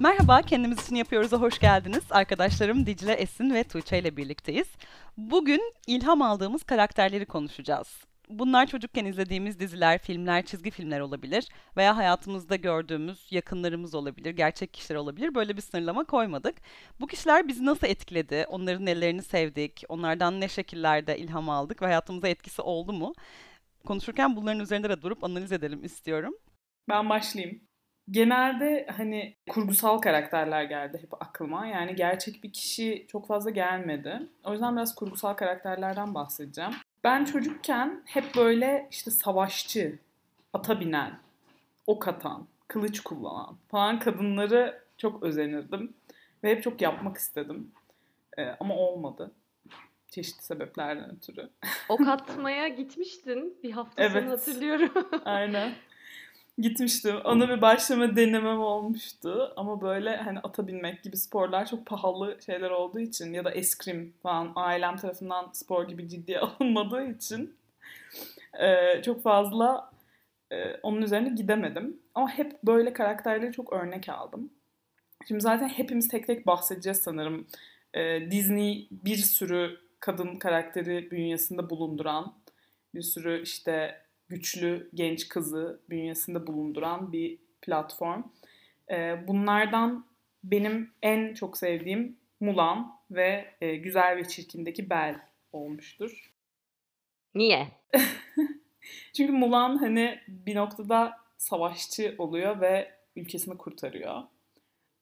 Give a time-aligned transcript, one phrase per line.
[0.00, 2.04] Merhaba, kendimiz için yapıyoruz'a hoş geldiniz.
[2.10, 4.68] Arkadaşlarım Dicle, Esin ve Tuğçe ile birlikteyiz.
[5.16, 8.04] Bugün ilham aldığımız karakterleri konuşacağız.
[8.28, 14.98] Bunlar çocukken izlediğimiz diziler, filmler, çizgi filmler olabilir veya hayatımızda gördüğümüz yakınlarımız olabilir, gerçek kişiler
[14.98, 15.34] olabilir.
[15.34, 16.54] Böyle bir sınırlama koymadık.
[17.00, 18.46] Bu kişiler bizi nasıl etkiledi?
[18.48, 19.84] Onların nelerini sevdik?
[19.88, 23.14] Onlardan ne şekillerde ilham aldık ve hayatımıza etkisi oldu mu?
[23.86, 26.34] Konuşurken bunların üzerinde de durup analiz edelim istiyorum.
[26.88, 27.67] Ben başlayayım.
[28.10, 31.66] Genelde hani kurgusal karakterler geldi hep aklıma.
[31.66, 34.20] Yani gerçek bir kişi çok fazla gelmedi.
[34.44, 36.70] O yüzden biraz kurgusal karakterlerden bahsedeceğim.
[37.04, 39.98] Ben çocukken hep böyle işte savaşçı,
[40.52, 41.18] ata binen,
[41.86, 45.94] ok atan, kılıç kullanan falan kadınları çok özenirdim.
[46.44, 47.72] Ve hep çok yapmak istedim.
[48.38, 49.30] Ee, ama olmadı.
[50.08, 51.50] Çeşitli sebeplerden ötürü.
[51.88, 54.28] Ok atmaya gitmiştin bir hafta Evet.
[54.30, 54.92] hatırlıyorum.
[55.24, 55.72] Aynen.
[56.58, 57.16] Gitmiştim.
[57.24, 59.52] Ona bir başlama denemem olmuştu.
[59.56, 64.14] Ama böyle hani ata binmek gibi sporlar çok pahalı şeyler olduğu için ya da eskrim
[64.22, 67.56] falan ailem tarafından spor gibi ciddiye alınmadığı için
[68.60, 69.90] e, çok fazla
[70.50, 72.02] e, onun üzerine gidemedim.
[72.14, 74.50] Ama hep böyle karakterleri çok örnek aldım.
[75.28, 77.46] Şimdi zaten hepimiz tek tek bahsedeceğiz sanırım.
[77.94, 82.34] E, Disney bir sürü kadın karakteri bünyesinde bulunduran,
[82.94, 88.22] bir sürü işte güçlü genç kızı bünyesinde bulunduran bir platform.
[88.90, 90.06] Ee, bunlardan
[90.44, 95.20] benim en çok sevdiğim Mulan ve e, Güzel ve Çirkin'deki Belle
[95.52, 96.32] olmuştur.
[97.34, 97.68] Niye?
[99.16, 104.22] Çünkü Mulan hani bir noktada savaşçı oluyor ve ülkesini kurtarıyor.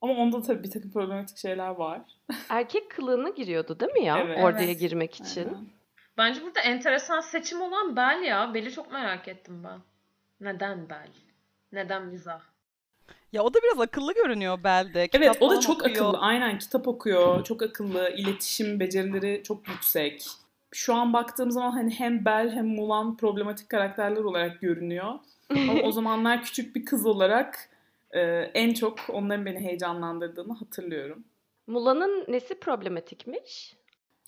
[0.00, 2.02] Ama onda tabii bir takım problematik şeyler var.
[2.48, 4.18] Erkek kılığına giriyordu değil mi ya?
[4.18, 4.44] Evet.
[4.44, 4.80] Oraya Evet.
[4.80, 5.48] girmek için.
[5.48, 5.66] Aynen.
[6.18, 8.54] Bence burada enteresan seçim olan Bel ya.
[8.54, 9.80] Bel'i çok merak ettim ben.
[10.40, 11.08] Neden Bel?
[11.72, 12.40] Neden mizah?
[13.32, 15.08] Ya o da biraz akıllı görünüyor Belde.
[15.12, 15.96] Evet Kitap o da çok okuyor.
[15.96, 16.18] akıllı.
[16.18, 17.44] Aynen kitap okuyor.
[17.44, 18.10] Çok akıllı.
[18.16, 20.26] İletişim becerileri çok yüksek.
[20.72, 25.14] Şu an baktığım zaman hani hem Belle hem Mulan problematik karakterler olarak görünüyor.
[25.50, 27.68] Ama o zamanlar küçük bir kız olarak
[28.10, 28.20] e,
[28.54, 31.24] en çok onların beni heyecanlandırdığını hatırlıyorum.
[31.66, 33.76] Mula'nın nesi problematikmiş?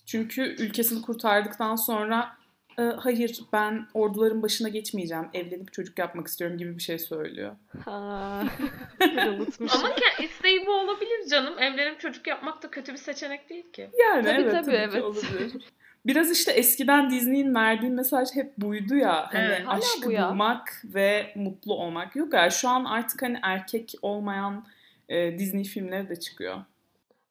[0.09, 2.37] Çünkü ülkesini kurtardıktan sonra
[2.79, 7.55] "E, hayır ben orduların başına geçmeyeceğim, evlenip çocuk yapmak istiyorum gibi bir şey söylüyor.
[7.85, 7.91] Ha.
[9.59, 11.59] Ama ke- isteği bu olabilir canım.
[11.59, 13.89] Evlenip çocuk yapmak da kötü bir seçenek değil ki.
[13.99, 15.03] Yani Tabii, evet tabii, tabii, evet.
[15.03, 15.51] olabilir.
[16.05, 19.27] Biraz işte eskiden Disney'in verdiği mesaj hep buydu ya.
[19.33, 19.61] Hani Evet.
[19.67, 20.29] Aşkı bu ya.
[20.29, 22.15] bulmak ve mutlu olmak.
[22.15, 24.65] Yok ya şu an artık hani erkek olmayan
[25.09, 26.57] e, Disney filmleri de çıkıyor.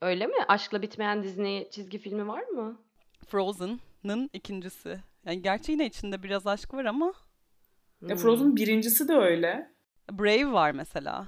[0.01, 0.35] Öyle mi?
[0.49, 2.81] Aşkla bitmeyen Disney çizgi filmi var mı?
[3.27, 5.01] Frozen'ın ikincisi.
[5.25, 7.13] Yani gerçi yine içinde biraz aşk var ama
[8.03, 8.17] E, Hmm.
[8.17, 9.73] Frozen birincisi de öyle
[10.11, 11.27] Brave var mesela.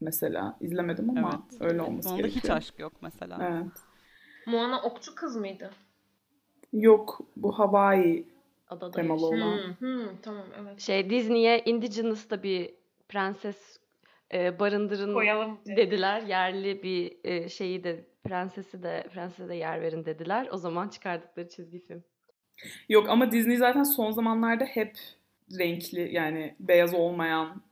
[0.00, 0.56] mesela.
[0.60, 1.62] izlemedim ama Evet.
[1.72, 2.56] öyle olması Onda hiç gerekiyor.
[2.56, 3.38] aşk yok mesela.
[3.42, 3.72] Evet.
[4.46, 5.70] Moana okçu kız mıydı?
[6.72, 8.26] Yok bu Hawaii
[8.68, 9.58] Adada temalı olan.
[9.58, 10.80] Hmm, hmm, tamam evet.
[10.80, 12.74] Şey Disney'e Indigenous'ta bir
[13.08, 13.78] prenses
[14.32, 15.58] e, barındırın Koyalım.
[15.66, 16.22] dediler.
[16.22, 20.48] Yerli bir e, şeyi de prensesi de prensese de yer verin dediler.
[20.52, 22.04] O zaman çıkardıkları çizgi film.
[22.88, 24.96] Yok ama Disney zaten son zamanlarda hep
[25.58, 27.62] renkli yani beyaz olmayan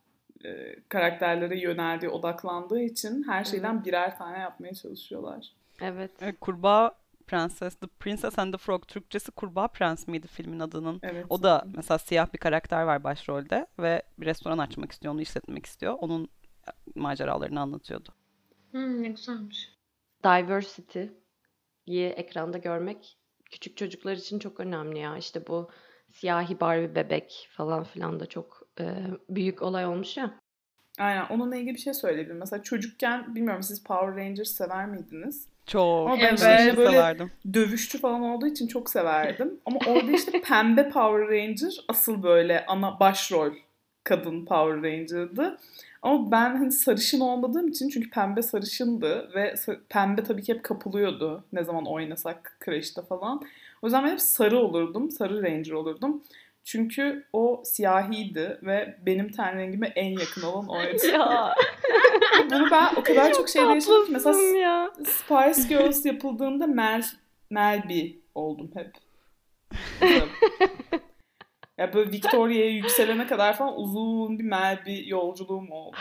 [0.45, 5.47] e, karakterlere yöneldiği, odaklandığı için her şeyden birer tane yapmaya çalışıyorlar.
[5.83, 6.11] Evet.
[6.21, 6.95] Evet, Kurbağa
[7.27, 8.89] Prenses, The Princess and the Frog.
[8.89, 11.01] Türkçesi Kurbağa Prens miydi filmin adının?
[11.03, 11.27] Evet.
[11.29, 15.67] O da mesela siyah bir karakter var başrolde ve bir restoran açmak istiyor, onu işletmek
[15.67, 15.97] istiyor.
[16.01, 16.29] Onun
[16.95, 18.09] maceralarını anlatıyordu.
[18.71, 19.69] Hmm, ne güzelmiş.
[20.25, 23.17] Diversity'yi ekranda görmek
[23.51, 25.17] küçük çocuklar için çok önemli ya.
[25.17, 25.71] İşte bu
[26.13, 28.95] siyahi Barbie bebek falan filan da çok e,
[29.29, 30.35] büyük olay olmuş ya.
[30.99, 31.27] Aynen.
[31.31, 32.39] Onunla ilgili bir şey söyleyebilirim.
[32.39, 35.49] Mesela çocukken bilmiyorum siz Power Rangers sever miydiniz?
[35.67, 36.09] Çok.
[36.09, 37.31] Ama ben ben işte böyle- severdim.
[37.53, 39.61] Dövüşçü falan olduğu için çok severdim.
[39.67, 43.53] Ama orada işte pembe Power Ranger asıl böyle ana başrol
[44.05, 45.59] kadın Power Ranger'dı.
[46.03, 49.55] Ama ben hani sarışın olmadığım için çünkü pembe sarışındı ve
[49.89, 53.43] pembe tabii ki hep kapılıyordu ne zaman oynasak Crash'ta falan.
[53.83, 56.23] O yüzden ben hep sarı olurdum, sarı Ranger olurdum.
[56.65, 61.07] Çünkü o siyahiydi ve benim ten rengime en yakın olan oydu.
[61.13, 61.55] ya
[62.51, 64.91] Bunu ben o kadar çok şeyde yaşadım ki mesela ya.
[65.05, 67.05] Spice Girls yapıldığında Mel
[67.51, 68.93] Melby oldum hep.
[71.81, 75.97] ya böyle Victoria'ya yükselene kadar falan uzun bir Melby yolculuğum oldu.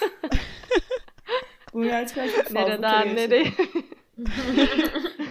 [1.72, 3.46] Bunu gerçekten çok fazla Nereden nereye?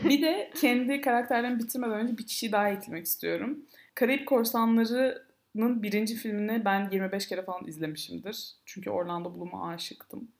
[0.04, 3.66] Bir de kendi karakterlerimi bitirmeden önce bir kişiyi daha eklemek istiyorum.
[3.96, 8.56] Karayip Korsanları'nın birinci filmini ben 25 kere falan izlemişimdir.
[8.66, 10.32] Çünkü Orlando Bloom'a aşıktım.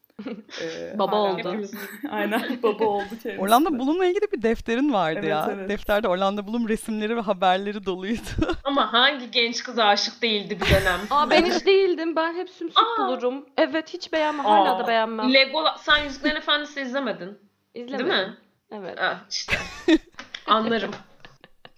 [0.62, 1.62] Ee, Baba oldu.
[2.10, 3.42] Aynen baba oldu kendisi.
[3.42, 3.70] Orlando.
[3.70, 5.50] Bloom'la ilgili bir defterin vardı Evet, ya.
[5.54, 5.70] evet.
[5.70, 8.22] Defterde Orlando Bloom resimleri ve haberleri doluydu.
[8.64, 11.00] Ama hangi genç kız aşık değildi bir dönem?
[11.10, 12.16] Aa ben hiç değildim.
[12.16, 13.08] Ben hep sümsük Aa.
[13.08, 13.46] bulurum.
[13.58, 14.46] Evet hiç beğenmem.
[14.46, 15.34] Hala da beğenmem.
[15.34, 17.38] Legola sen Yüzüklerin Efendisi izlemedin.
[17.74, 18.10] İzlemedim.
[18.10, 18.38] Değil mi?
[18.72, 18.98] Evet.
[19.02, 19.56] Ah, işte.
[20.48, 20.92] Anlarım.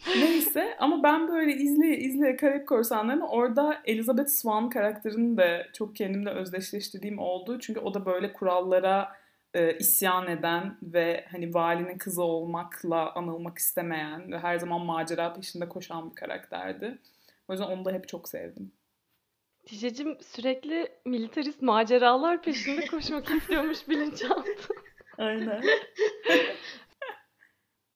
[0.08, 6.30] Neyse ama ben böyle izleye izleye Karayip Korsanları'nı orada Elizabeth Swan karakterini de çok kendimle
[6.30, 7.60] özdeşleştirdiğim oldu.
[7.60, 9.16] Çünkü o da böyle kurallara
[9.54, 15.70] e, isyan eden ve hani valinin kızı olmakla anılmak istemeyen ve her zaman macera peşinde
[15.70, 16.98] koşan bir karakterdi.
[17.48, 18.72] O yüzden onu da hep çok sevdim.
[19.66, 24.74] Tişecim sürekli militarist maceralar peşinde koşmak istiyormuş bilinçaltı.
[25.18, 25.64] Aynen.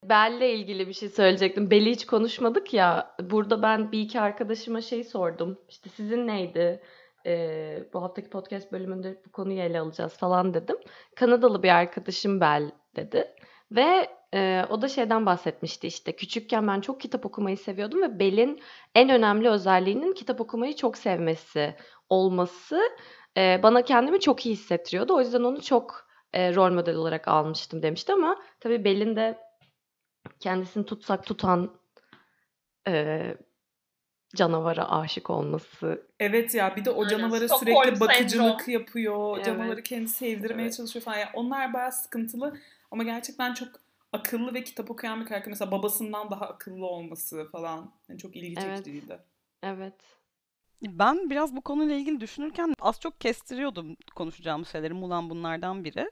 [0.10, 1.72] Bel'le ilgili bir şey söyleyecektim.
[1.72, 3.16] Bel'i hiç konuşmadık ya.
[3.22, 5.60] Burada ben bir iki arkadaşıma şey sordum.
[5.70, 6.82] İşte sizin neydi?
[7.26, 10.78] Ee, bu haftaki podcast bölümünde bu konuyu ele alacağız falan dedim.
[11.16, 13.36] Kanadalı bir arkadaşım Bel dedi.
[13.72, 16.16] Ve e, o da şeyden bahsetmişti işte.
[16.16, 18.60] Küçükken ben çok kitap okumayı seviyordum ve Bel'in
[18.96, 21.76] en önemli özelliğinin kitap okumayı çok sevmesi
[22.10, 22.82] olması
[23.38, 25.16] e, bana kendimi çok iyi hissettiriyordu.
[25.16, 29.38] O yüzden onu çok e, rol model olarak almıştım demişti ama tabii Bel'in de
[30.40, 31.72] kendisini tutsak tutan
[32.88, 33.38] eee,
[34.36, 36.08] canavara aşık olması.
[36.20, 38.72] Evet ya bir de o Aynen, canavara Stockholm sürekli bakıcılık sendromu.
[38.72, 39.36] yapıyor.
[39.38, 39.46] Evet.
[39.46, 40.78] Canavarı kendi sevdirmeye Evet.
[40.78, 41.18] çalışıyor falan.
[41.18, 42.58] Yani onlar bayağı sıkıntılı
[42.92, 43.68] ama gerçekten çok
[44.14, 45.50] akıllı ve kitap okuyan bir karakter.
[45.52, 47.92] Mesela babasından daha akıllı olması falan.
[48.10, 48.86] Yani çok ilgi Evet.
[48.86, 49.20] çekiciydi.
[49.64, 49.96] Evet.
[50.82, 54.94] Ben biraz bu konuyla ilgili düşünürken az çok kestiriyordum konuşacağımız şeyleri.
[54.94, 56.12] Mulan bunlardan biri.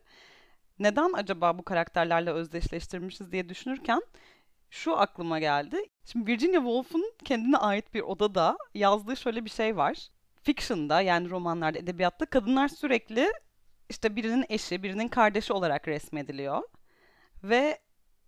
[0.79, 4.01] Neden acaba bu karakterlerle özdeşleştirmişiz diye düşünürken
[4.69, 5.77] şu aklıma geldi.
[6.05, 10.09] Şimdi Virginia Woolf'un kendine ait bir odada yazdığı şöyle bir şey var.
[10.43, 13.31] Fiction'da yani romanlarda, edebiyatta kadınlar sürekli
[13.89, 16.63] işte birinin eşi, birinin kardeşi olarak resmediliyor.
[17.43, 17.79] Ve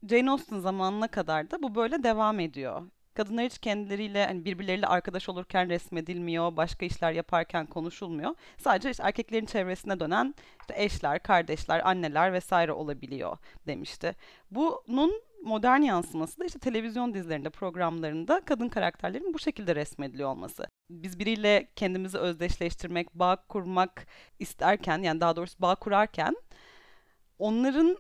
[0.09, 2.87] Jane Austen zamanına kadar da bu böyle devam ediyor.
[3.13, 8.35] Kadınlar hiç kendileriyle hani birbirleriyle arkadaş olurken resmedilmiyor, başka işler yaparken konuşulmuyor.
[8.57, 13.37] Sadece işte erkeklerin çevresine dönen işte eşler, kardeşler, anneler vesaire olabiliyor
[13.67, 14.15] demişti.
[14.51, 20.67] Bunun modern yansıması da işte televizyon dizilerinde, programlarında kadın karakterlerin bu şekilde resmediliyor olması.
[20.89, 24.07] Biz biriyle kendimizi özdeşleştirmek, bağ kurmak
[24.39, 26.35] isterken yani daha doğrusu bağ kurarken
[27.39, 27.97] onların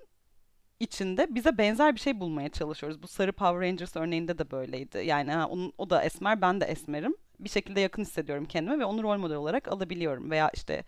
[0.79, 3.03] içinde bize benzer bir şey bulmaya çalışıyoruz.
[3.03, 4.97] Bu sarı Power Rangers örneğinde de böyleydi.
[4.97, 7.15] Yani ha, onun, o da esmer, ben de esmerim.
[7.39, 10.31] Bir şekilde yakın hissediyorum kendime ve onu rol model olarak alabiliyorum.
[10.31, 10.83] Veya işte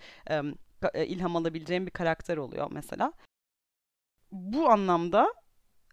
[0.94, 3.14] e, ilham alabileceğim bir karakter oluyor mesela.
[4.32, 5.34] Bu anlamda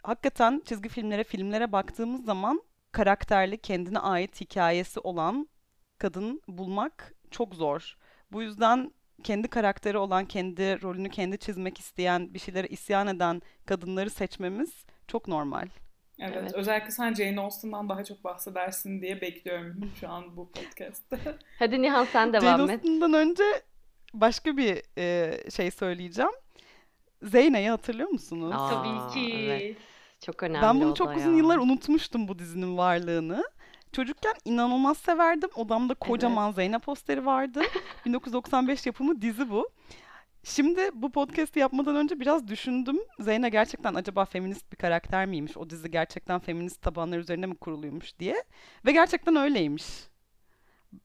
[0.02, 2.62] hakikaten çizgi filmlere, filmlere baktığımız zaman
[2.92, 5.48] karakterli, kendine ait hikayesi olan
[5.98, 7.96] kadın bulmak çok zor.
[8.32, 8.92] Bu yüzden
[9.22, 15.28] kendi karakteri olan, kendi rolünü kendi çizmek isteyen, bir şeylere isyan eden kadınları seçmemiz çok
[15.28, 15.68] normal.
[16.18, 16.54] Evet, Evet.
[16.54, 21.18] özellikle sen Jane Austen'dan daha çok bahsedersin diye bekliyorum şu an bu podcast'te.
[21.58, 22.76] Hadi Nihan sen Jane devam et.
[22.76, 23.44] Austen'dan önce
[24.14, 26.30] başka bir e, şey söyleyeceğim.
[27.22, 28.52] Zeyna'yı hatırlıyor musunuz?
[28.56, 29.34] Aa, Tabii ki.
[29.36, 29.76] evet.
[30.26, 31.36] Çok önemli Ben bunu çok uzun ya.
[31.36, 33.44] yıllar unutmuştum bu dizinin varlığını.
[33.92, 35.50] Çocukken inanılmaz severdim.
[35.54, 37.62] Odamda kocaman Zeyna posteri vardı.
[38.06, 39.70] 1995 yapımı dizi bu.
[40.44, 42.98] Şimdi bu podcast'i yapmadan önce biraz düşündüm.
[43.20, 45.56] Zeyna gerçekten acaba feminist bir karakter miymiş?
[45.56, 48.44] O dizi gerçekten feminist tabanlar üzerine mi kuruluymuş diye.
[48.86, 49.84] Ve gerçekten öyleymiş.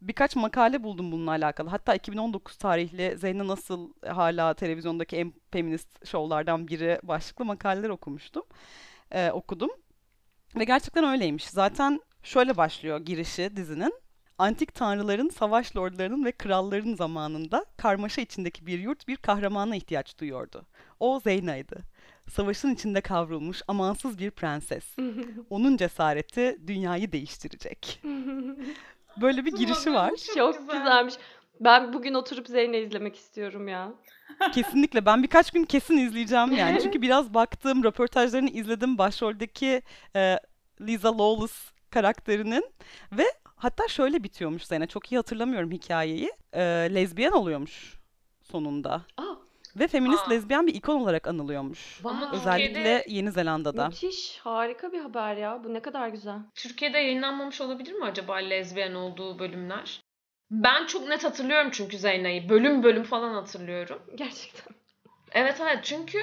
[0.01, 1.69] Birkaç makale buldum bununla alakalı.
[1.69, 8.43] Hatta 2019 tarihli Zeyna nasıl hala televizyondaki en feminist şovlardan biri başlıklı makaleler okumuştum.
[9.11, 9.69] Ee, okudum.
[10.55, 11.47] Ve gerçekten öyleymiş.
[11.47, 13.93] Zaten şöyle başlıyor girişi dizinin.
[14.37, 20.65] Antik tanrıların, savaş lordlarının ve kralların zamanında karmaşa içindeki bir yurt bir kahramana ihtiyaç duyuyordu.
[20.99, 21.75] O Zeyna'ydı.
[22.29, 24.95] Savaşın içinde kavrulmuş amansız bir prenses.
[25.49, 28.01] Onun cesareti dünyayı değiştirecek.
[29.21, 30.09] Böyle bir girişi var.
[30.09, 30.77] Çok Çok güzel.
[30.77, 31.13] güzelmiş.
[31.59, 33.93] Ben bugün oturup Zeyn'i izlemek istiyorum ya.
[34.53, 36.79] Kesinlikle ben birkaç gün kesin izleyeceğim yani.
[36.83, 38.97] Çünkü biraz baktım, röportajlarını izledim.
[38.97, 39.81] Başroldeki
[40.15, 40.39] e,
[40.81, 42.65] Lisa Lawless karakterinin
[43.11, 43.23] ve
[43.55, 44.87] hatta şöyle bitiyormuş Zeyne.
[44.87, 46.31] Çok iyi hatırlamıyorum hikayeyi.
[46.53, 46.61] E,
[46.95, 47.99] lezbiyen oluyormuş
[48.43, 49.01] sonunda.
[49.17, 49.23] Aa,
[49.75, 50.29] Ve feminist Aa.
[50.29, 51.99] lezbiyen bir ikon olarak anılıyormuş.
[52.05, 52.15] vay.
[52.33, 53.87] Özellikle Türkiye'de- Yeni Zelanda'da.
[53.87, 55.63] Müthiş, harika bir haber ya.
[55.63, 56.37] Bu ne kadar güzel.
[56.55, 60.01] Türkiye'de yayınlanmamış olabilir mi acaba lezbiyen olduğu bölümler?
[60.51, 62.49] Ben çok net hatırlıyorum çünkü Zeyna'yı.
[62.49, 64.01] Bölüm bölüm falan hatırlıyorum.
[64.15, 64.75] Gerçekten.
[65.31, 66.17] Evet evet çünkü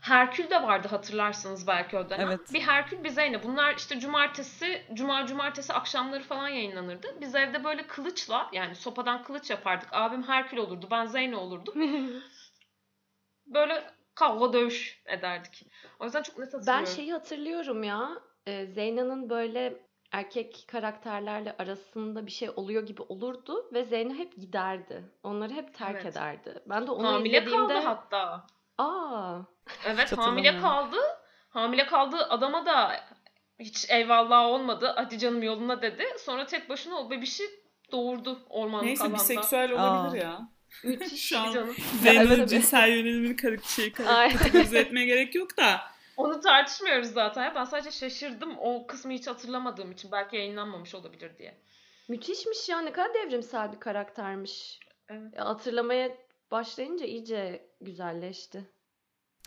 [0.00, 2.28] Herkül de vardı hatırlarsınız belki o dönem.
[2.28, 2.40] Evet.
[2.52, 3.42] Bir Herkül bir Zeyna.
[3.42, 7.20] Bunlar işte cumartesi, cuma cumartesi akşamları falan yayınlanırdı.
[7.20, 9.88] Biz evde böyle kılıçla yani sopadan kılıç yapardık.
[9.92, 11.74] Abim Herkül olurdu, ben Zeyna olurdum.
[13.46, 15.66] böyle kavga dövüş ederdik.
[16.00, 16.84] O yüzden çok net hatırlıyorum.
[16.86, 18.10] Ben şeyi hatırlıyorum ya.
[18.46, 25.04] e, Zeyna'nın böyle erkek karakterlerle arasında bir şey oluyor gibi olurdu ve Zeyna hep giderdi.
[25.22, 26.16] Onları hep terk Evet.
[26.16, 26.62] ederdi.
[26.66, 28.46] Ben de onu Hamile izlediğimde kaldı hatta.
[28.80, 29.40] Aa
[29.86, 30.96] Evet hamile kaldı.
[31.50, 33.00] Hamile kaldığı adama da
[33.58, 34.92] hiç eyvallah olmadı.
[34.96, 36.04] Hadi canım yoluna dedi.
[36.18, 37.42] Sonra tek başına o bebişi
[37.92, 39.16] doğurdu ormanlık Neyse alanda.
[39.16, 40.02] biseksüel Aa.
[40.02, 40.48] olabilir ya.
[40.84, 41.74] müthiş Şu an Canım.
[42.02, 42.48] Zeynep'in evet.
[42.48, 45.80] cinsel yönelimini kar- şey, kategorize etmeye gerek yok da.
[46.16, 47.54] Onu tartışmıyoruz zaten.
[47.54, 48.58] Ben sadece şaşırdım.
[48.58, 50.12] O kısmı hiç hatırlamadığım için.
[50.12, 51.54] Belki yayınlanmamış olabilir diye.
[52.08, 54.78] müthişmiş ya ne kadar devrimsel bir karaktermiş.
[55.08, 55.32] Evet.
[55.36, 56.10] Ya, hatırlamaya
[56.50, 58.70] başlayınca iyice güzelleşti.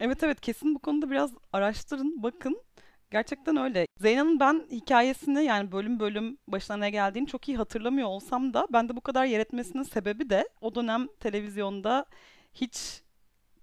[0.01, 2.61] Evet evet kesin bu konuda biraz araştırın, bakın.
[3.11, 3.87] Gerçekten öyle.
[3.99, 8.95] Zeyna'nın ben hikayesini yani bölüm bölüm başına ne geldiğini çok iyi hatırlamıyor olsam da bende
[8.95, 12.05] bu kadar yer etmesinin sebebi de o dönem televizyonda
[12.53, 13.01] hiç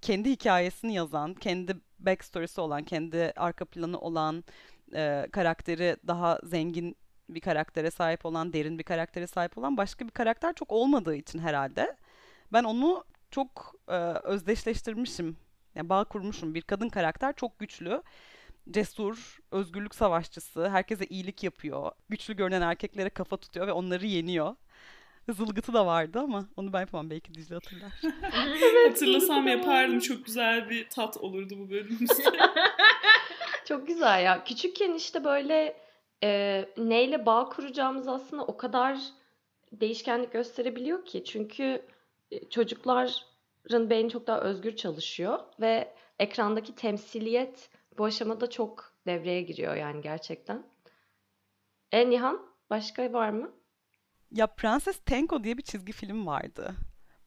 [0.02, 4.44] kendi hikayesini yazan, kendi backstory'si olan, kendi arka planı olan,
[4.94, 6.96] e, karakteri daha zengin
[7.28, 11.38] bir karaktere sahip olan, derin bir karaktere sahip olan başka bir karakter çok olmadığı için
[11.38, 11.96] herhalde.
[12.52, 15.36] Ben onu çok e, özdeşleştirmişim.
[15.74, 16.54] Yani bağ kurmuşum.
[16.54, 18.02] Bir kadın karakter çok güçlü,
[18.70, 21.92] cesur, özgürlük savaşçısı, herkese iyilik yapıyor.
[22.08, 24.56] Güçlü görünen erkeklere kafa tutuyor ve onları yeniyor.
[25.28, 27.10] Zılgıtı da vardı ama onu ben yapamam.
[27.10, 27.92] Belki Dicle hatırlar.
[28.88, 29.58] Hatırlasam evet.
[29.58, 29.98] yapardım.
[29.98, 32.22] Çok güzel bir tat olurdu bu bölümümüzde.
[33.64, 34.44] Çok güzel ya.
[34.44, 35.76] Küçükken işte böyle
[36.24, 38.98] e, neyle bağ kuracağımız aslında o kadar
[39.72, 41.24] değişkenlik gösterebiliyor ki.
[41.24, 41.82] Çünkü
[42.50, 50.02] çocukların beyni çok daha özgür çalışıyor ve ekrandaki temsiliyet bu aşamada çok devreye giriyor yani
[50.02, 50.66] gerçekten.
[51.92, 53.52] E Nihan başka var mı?
[54.30, 56.74] Ya Prenses Tenko diye bir çizgi film vardı.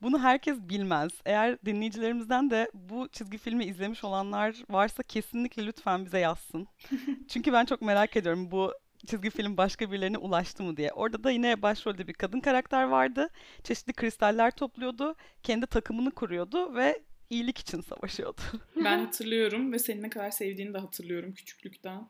[0.01, 1.11] Bunu herkes bilmez.
[1.25, 6.67] Eğer dinleyicilerimizden de bu çizgi filmi izlemiş olanlar varsa kesinlikle lütfen bize yazsın.
[7.29, 8.73] Çünkü ben çok merak ediyorum bu
[9.07, 10.91] çizgi film başka birilerine ulaştı mı diye.
[10.91, 13.29] Orada da yine başrolde bir kadın karakter vardı.
[13.63, 15.15] Çeşitli kristaller topluyordu.
[15.43, 18.41] Kendi takımını kuruyordu ve iyilik için savaşıyordu.
[18.75, 22.09] ben hatırlıyorum ve seni ne kadar sevdiğini de hatırlıyorum küçüklükten.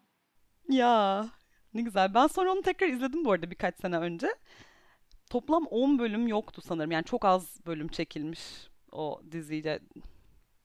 [0.70, 1.30] Ya
[1.74, 2.14] ne güzel.
[2.14, 4.28] Ben sonra onu tekrar izledim bu arada birkaç sene önce.
[5.30, 6.92] Toplam 10 bölüm yoktu sanırım.
[6.92, 8.40] Yani çok az bölüm çekilmiş
[8.92, 9.80] o diziyle.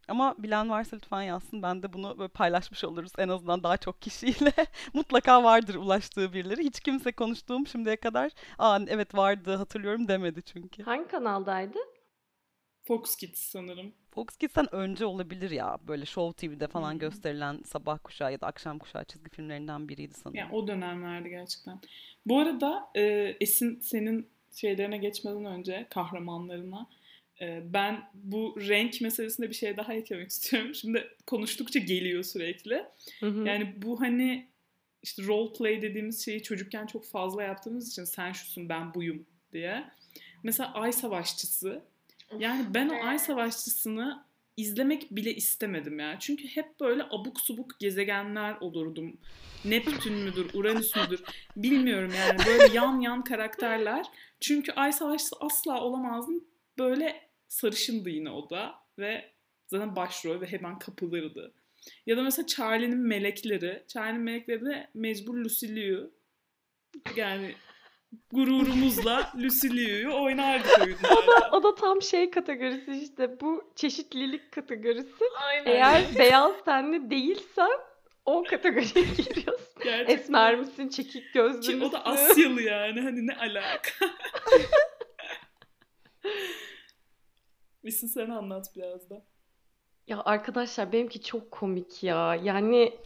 [0.08, 1.62] Ama bilen varsa lütfen yazsın.
[1.62, 4.52] Ben de bunu böyle paylaşmış oluruz en azından daha çok kişiyle.
[4.94, 6.64] Mutlaka vardır ulaştığı birileri.
[6.64, 10.82] Hiç kimse konuştuğum şimdiye kadar aa evet vardı hatırlıyorum demedi çünkü.
[10.82, 11.78] Hangi kanaldaydı?
[12.82, 13.94] Fox Kids sanırım.
[14.10, 15.78] Fox Kids'ten önce olabilir ya.
[15.88, 16.98] Böyle Show TV'de falan Hmm.
[16.98, 20.38] gösterilen sabah kuşağı ya da akşam kuşağı çizgi filmlerinden biriydi sanırım.
[20.38, 21.80] Yani o dönemlerdi gerçekten.
[22.26, 23.02] Bu arada e,
[23.40, 26.86] Esin senin şeylerine geçmeden önce kahramanlarına
[27.64, 30.74] ben bu renk meselesinde bir şey daha eklemek istiyorum.
[30.74, 32.84] Şimdi konuştukça geliyor sürekli.
[33.20, 33.48] Hı hı.
[33.48, 34.48] Yani bu hani
[35.02, 39.84] işte role play dediğimiz şeyi çocukken çok fazla yaptığımız için sen şusun ben buyum diye.
[40.42, 41.82] Mesela Ay Savaşçısı.
[42.38, 44.24] Yani ben o Ay Savaşçısını
[44.56, 46.16] izlemek bile istemedim ya.
[46.20, 49.16] Çünkü hep böyle abuk subuk gezegenler olurdum.
[49.64, 51.22] Neptün müdür, Uranüs müdür
[51.56, 52.38] bilmiyorum yani.
[52.46, 54.06] Böyle yan yan karakterler.
[54.40, 56.44] Çünkü Ay Savaşçısı asla olamazdım.
[56.78, 58.74] Böyle sarışındı yine o da.
[58.98, 59.32] Ve
[59.66, 61.54] zaten başrol ve hemen kapılırdı.
[62.06, 63.84] Ya da mesela Charlie'nin melekleri.
[63.88, 66.10] Charlie'nin melekleri de mecbur Lucy Liu.
[67.16, 67.54] Yani
[68.32, 71.50] gururumuzla Lucy Liu'yu oynardık oyunlarda.
[71.52, 75.24] O da tam şey kategorisi işte bu çeşitlilik kategorisi.
[75.46, 75.70] Aynen.
[75.70, 77.70] Eğer beyaz tenli değilsen
[78.24, 79.82] o kategoriye giriyorsun.
[79.84, 80.14] Gerçekten.
[80.14, 83.00] Esmer misin, çekik gözlü Ki o da Asyalı yani.
[83.00, 83.90] Hani ne alaka?
[87.88, 89.26] Esin sen anlat biraz da.
[90.06, 92.34] Ya arkadaşlar benimki çok komik ya.
[92.34, 92.98] Yani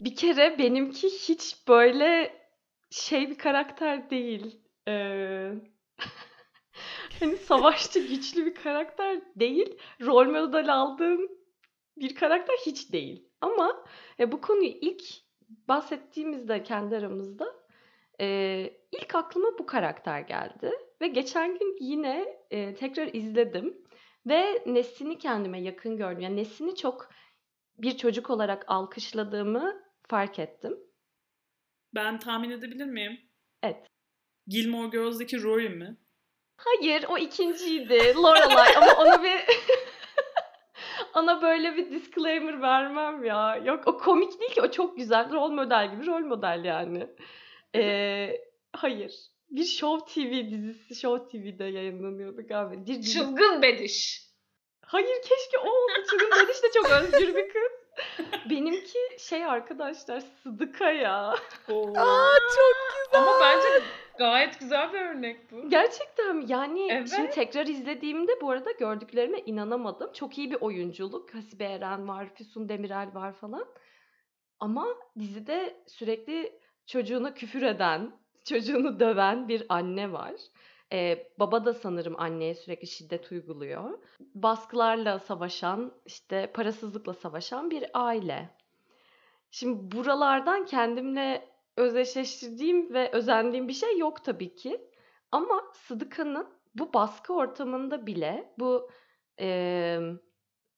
[0.00, 2.38] bir kere benimki hiç böyle
[2.90, 4.60] şey bir karakter değil.
[4.88, 5.52] Ee,
[7.20, 9.78] hani savaşçı güçlü bir karakter değil.
[10.00, 11.28] Rol model aldığım
[11.96, 13.28] bir karakter hiç değil.
[13.40, 13.84] Ama
[14.20, 15.02] e, bu konuyu ilk
[15.68, 17.54] bahsettiğimizde kendi aramızda
[18.20, 20.72] e, ilk aklıma bu karakter geldi.
[21.00, 23.85] Ve geçen gün yine e, tekrar izledim.
[24.26, 26.20] Ve Nesin'i kendime yakın gördüm.
[26.20, 27.10] Yani Nesin'i çok
[27.78, 30.78] bir çocuk olarak alkışladığımı fark ettim.
[31.94, 33.20] Ben tahmin edebilir miyim?
[33.62, 33.86] Evet.
[34.46, 35.96] Gilmore Girls'daki Rory mi?
[36.56, 38.14] Hayır, o ikinciydi.
[38.16, 39.32] Lorelai ama ona bir
[41.14, 43.56] ona böyle bir disclaimer vermem ya.
[43.56, 47.08] Yok o komik değil ki o çok güzel rol model gibi rol model yani.
[47.74, 48.40] Ee,
[48.72, 49.35] hayır.
[49.50, 52.86] Bir Show TV dizisi Show TV'de yayınlanıyordu galiba.
[52.86, 54.26] Bir Çılgın Bediş.
[54.80, 57.72] Hayır keşke o olsa çünkü Beliş de çok özgür bir kız.
[58.50, 61.34] Benimki şey arkadaşlar Sıdıka ya.
[61.70, 61.92] Oo.
[61.96, 63.84] Aa çok Ama bence
[64.18, 65.68] gayet güzel bir örnek bu.
[65.68, 66.46] Gerçekten?
[66.48, 67.12] Yani Evet.
[67.16, 70.12] şimdi tekrar izlediğimde bu arada gördüklerime inanamadım.
[70.12, 71.34] Çok iyi bir oyunculuk.
[71.34, 73.66] Hasibe Eren var, Füsun Demirel var falan.
[74.60, 74.86] Ama
[75.18, 78.12] dizide sürekli çocuğuna küfür eden,
[78.46, 80.34] çocuğunu döven bir anne var.
[80.92, 83.98] Ee, baba da sanırım anneye sürekli şiddet uyguluyor.
[84.34, 88.50] Baskılarla savaşan, işte parasızlıkla savaşan bir aile.
[89.50, 94.90] Şimdi buralardan kendimle özdeşleştirdiğim ve özendiğim bir şey yok tabii ki.
[95.32, 98.90] Ama Sıdıka'nın bu baskı ortamında bile bu
[99.40, 100.00] eee,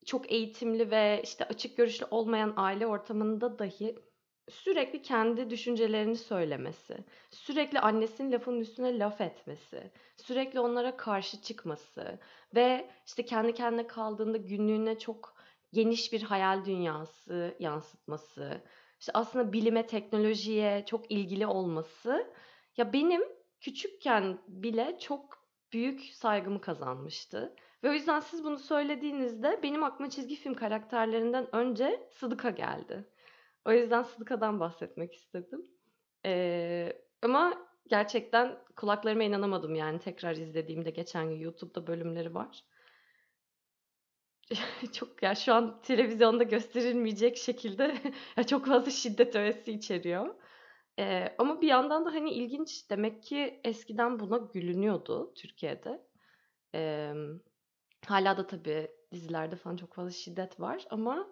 [0.07, 3.95] çok eğitimli ve işte açık görüşlü olmayan aile ortamında dahi
[4.51, 6.97] sürekli kendi düşüncelerini söylemesi,
[7.31, 12.19] sürekli annesinin lafının üstüne laf etmesi, sürekli onlara karşı çıkması
[12.55, 15.35] ve işte kendi kendine kaldığında günlüğüne çok
[15.73, 18.63] geniş bir hayal dünyası yansıtması,
[19.01, 22.35] işte aslında bilime, teknolojiye çok ilgili olması
[22.77, 23.23] ya benim
[23.61, 27.55] küçükken bile çok büyük saygımı kazanmıştı.
[27.85, 33.09] Ve o yüzden siz bunu söylediğinizde benim aklıma çizgi film karakterlerinden önce Sıdıka geldi.
[33.65, 35.67] O yüzden Sıdıka'dan bahsetmek istedim.
[36.27, 42.65] Ee, ama gerçekten kulaklarıma inanamadım yani tekrar izlediğimde geçen gün YouTube'da bölümleri var.
[44.93, 47.95] çok ya şu an televizyonda gösterilmeyecek şekilde
[48.47, 50.35] çok fazla şiddet öğesi içeriyor.
[50.99, 56.07] Ee, ama bir yandan da hani ilginç demek ki eskiden buna gülünüyordu Türkiye'de.
[56.75, 57.13] Ee,
[58.07, 61.29] hala da tabii dizilerde falan çok fazla şiddet var ama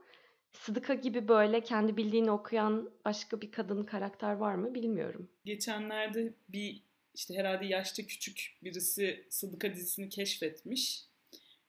[0.60, 5.28] Sıdıka gibi böyle kendi bildiğini okuyan başka bir kadın karakter var mı bilmiyorum.
[5.44, 6.82] Geçenlerde bir
[7.14, 11.04] işte herhalde yaşta küçük birisi Sıdıka dizisini keşfetmiş.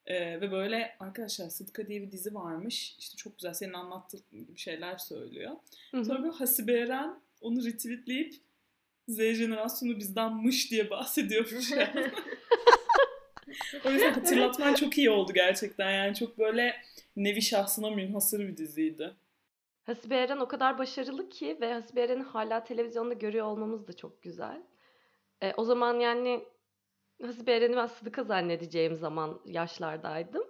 [0.06, 2.96] Ee, ve böyle arkadaşlar Sıdıka diye bir dizi varmış.
[3.00, 5.52] İşte çok güzel senin anlattığın gibi şeyler söylüyor.
[5.92, 6.06] Hı hı.
[6.06, 8.36] Sonra böyle Hasibe Eren onu retweetleyip
[9.08, 12.12] Z jenerasyonu bizdenmiş diye bahsediyormuş yani.
[13.86, 15.92] o yüzden hatırlatman çok iyi oldu gerçekten.
[15.92, 16.76] Yani çok böyle
[17.16, 19.16] nevi şahsına münhasır bir diziydi.
[19.84, 24.24] Hasibe Eren o kadar başarılı ki ve Hasibe Eren'i hala televizyonda görüyor olmamız da çok
[24.24, 24.62] güzel.
[25.42, 26.46] E, o zaman yani
[27.22, 30.44] Hasibe Eren'i ben Sıdıka zannedeceğim zaman yaşlardaydım.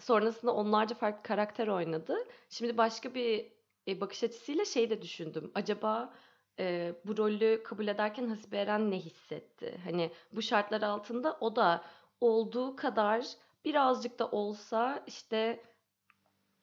[0.00, 2.16] Sonrasında onlarca farklı karakter oynadı.
[2.50, 3.52] Şimdi başka bir
[3.88, 5.50] e, bakış açısıyla şey de düşündüm.
[5.54, 6.14] Acaba
[6.58, 9.80] e, bu rolü kabul ederken Hasibe Eren ne hissetti?
[9.84, 11.84] Hani bu şartlar altında o da
[12.24, 13.26] olduğu kadar
[13.64, 15.60] birazcık da olsa işte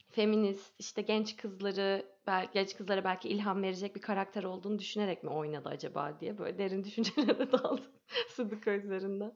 [0.10, 5.30] feminist, işte genç kızları, bel- genç kızlara belki ilham verecek bir karakter olduğunu düşünerek mi
[5.30, 7.92] oynadı acaba diye böyle derin düşüncelere daldım
[8.30, 9.34] Sıdıka üzerinden.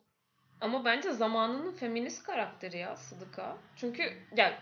[0.61, 3.57] Ama bence zamanının feminist karakteri ya Sıdıka.
[3.75, 4.03] Çünkü
[4.37, 4.55] yani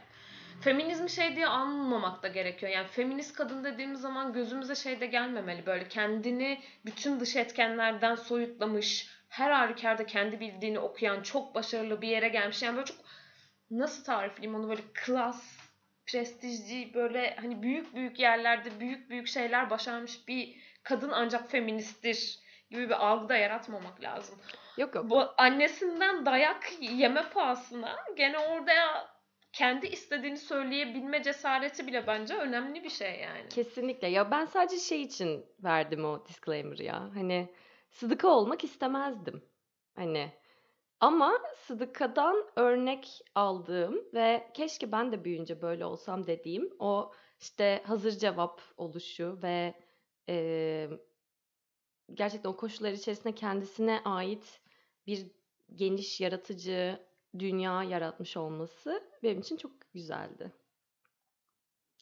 [0.62, 2.72] feminizmi şey diye anmamak da gerekiyor.
[2.72, 5.66] Yani feminist kadın dediğimiz zaman gözümüze şey de gelmemeli.
[5.66, 12.28] Böyle kendini bütün dış etkenlerden soyutlamış, her halükarda kendi bildiğini okuyan, çok başarılı bir yere
[12.28, 12.64] gelmiş.
[12.64, 12.98] Yani böyle çok
[13.72, 15.58] nasıl tarifleyeyim onu böyle klas,
[16.06, 22.40] prestijli böyle hani büyük büyük yerlerde büyük büyük şeyler başarmış bir kadın ancak feministtir
[22.72, 24.40] gibi bir algı da yaratmamak lazım.
[24.78, 25.10] Yok yok.
[25.10, 28.74] Bu annesinden dayak yeme pahasına gene orada
[29.54, 33.50] kendi istediğini söyleyebilme cesareti bile bence önemli bir şey yani.
[33.50, 34.08] Kesinlikle.
[34.08, 37.10] Ya ben sadece şey için verdim o disclaimer'ı ya.
[37.14, 37.50] Hani
[37.94, 39.44] Sıdıka olmak istemezdim.
[39.96, 40.32] Hani
[41.00, 48.12] ama Sıdıka'dan örnek aldığım ve keşke ben de büyüyünce böyle olsam dediğim o işte hazır
[48.12, 49.76] cevap oluşu ve
[50.28, 50.90] eee,
[52.14, 54.62] gerçekten o koşullar içerisinde kendisine ait
[55.08, 55.32] bir
[55.76, 57.08] geniş yaratıcı
[57.40, 60.54] dünya yaratmış olması benim için çok güzeldi.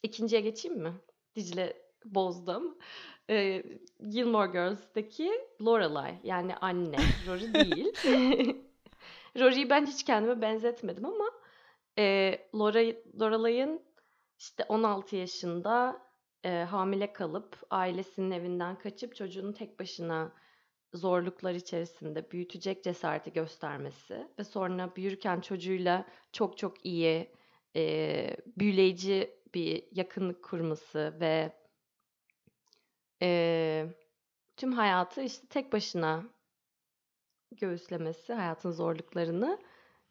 [0.02, 0.92] İkinciye geçeyim mi?
[1.36, 2.78] Dicle bozdum.
[3.30, 3.62] Ee,
[4.10, 5.32] Gilmore Girls'daki
[5.62, 6.96] Lorelai yani anne.
[7.26, 7.92] Rory değil.
[9.38, 11.30] Rory'yi ben hiç kendime benzetmedim ama
[11.98, 12.38] e,
[13.20, 13.82] Lorelai'ın
[14.38, 16.02] işte 16 yaşında
[16.44, 20.32] e, hamile kalıp ailesinin evinden kaçıp çocuğunu tek başına
[20.94, 27.30] zorluklar içerisinde büyütecek cesareti göstermesi ve sonra büyürken çocuğuyla çok çok iyi
[27.76, 31.52] e, büyüleyici bir yakınlık kurması ve
[33.22, 33.86] e,
[34.56, 36.24] tüm hayatı işte tek başına
[37.52, 39.58] göğüslemesi, hayatın zorluklarını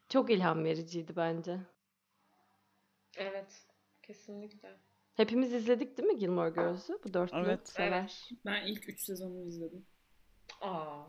[0.09, 1.59] çok ilham vericiydi bence.
[3.15, 3.67] Evet,
[4.01, 4.79] kesinlikle.
[5.15, 6.99] Hepimiz izledik değil mi Gilmore Girls'ü?
[7.03, 7.69] Bu dörtlü Evet.
[7.69, 8.29] sever.
[8.45, 9.85] Ben ilk 3 sezonu izledim.
[10.61, 11.03] Aa.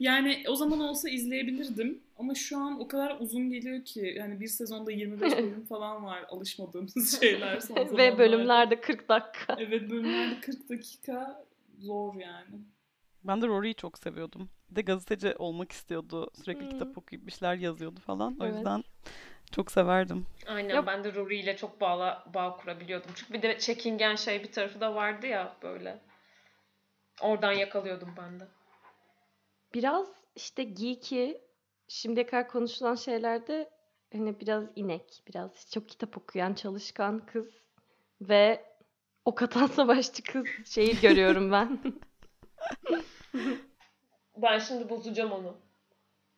[0.00, 4.46] Yani o zaman olsa izleyebilirdim ama şu an o kadar uzun geliyor ki yani bir
[4.48, 7.96] sezonda 25 bölüm falan var alışmadığımız şeyler son zamanlarda.
[7.98, 9.56] Ve bölümlerde 40 dakika.
[9.58, 11.44] Evet bölümlerde 40 dakika
[11.78, 12.60] zor yani.
[13.24, 14.48] Ben de Rory'yi çok seviyordum.
[14.70, 16.30] Bir de gazeteci olmak istiyordu.
[16.44, 16.68] Sürekli Hmm.
[16.70, 18.36] kitap okuyup bir şeyler yazıyordu falan.
[18.40, 18.54] O Evet.
[18.56, 18.84] yüzden
[19.52, 20.26] çok severdim.
[20.46, 23.10] Aynen Ya- ben de Rory ile çok bağla, bağ kurabiliyordum.
[23.14, 25.98] Çünkü bir de çekingen şey bir tarafı da vardı ya böyle.
[27.22, 28.44] Oradan yakalıyordum ben de.
[29.74, 31.32] Biraz işte geeky
[31.88, 33.70] şimdiye kadar konuşulan şeylerde
[34.12, 37.48] hani biraz inek, biraz çok kitap okuyan, çalışkan kız
[38.20, 38.64] ve
[39.24, 41.78] ok atan savaşçı kız şeyi görüyorum ben.
[44.36, 45.56] Ben şimdi bozacağım onu.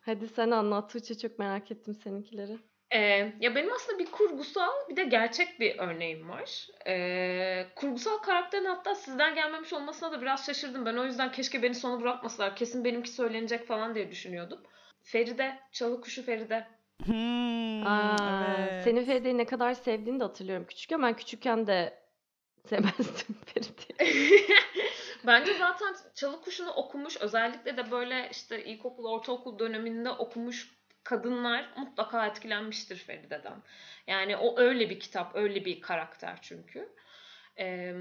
[0.00, 2.58] Hadi sen anlat Tuğçe çok merak ettim seninkileri.
[2.90, 6.68] Ee, ya benim aslında bir kurgusal bir de gerçek bir örneğim var.
[6.86, 10.86] Ee, kurgusal karakterin hatta sizden gelmemiş olmasına da biraz şaşırdım.
[10.86, 12.56] Ben o yüzden keşke beni sona bırakmasalar.
[12.56, 14.60] Kesin benimki söylenecek falan diye düşünüyordum.
[15.02, 16.66] Feride, Çalıkuşu Feride.
[17.04, 18.16] Hmm, Aa,
[18.58, 18.84] evet.
[18.84, 21.02] senin Feride'yi ne kadar sevdiğini de hatırlıyorum küçükken.
[21.02, 21.98] Ben küçükken de
[22.68, 24.46] sevmezdim Feride'yi.
[25.26, 30.77] Bence zaten Çalı Kuşu'nu okumuş özellikle de böyle işte ilkokul, ortaokul döneminde okumuş
[31.08, 33.62] kadınlar mutlaka etkilenmiştir Feride'den.
[34.06, 36.88] Yani o öyle bir kitap, öyle bir karakter çünkü.
[37.58, 37.94] Ee,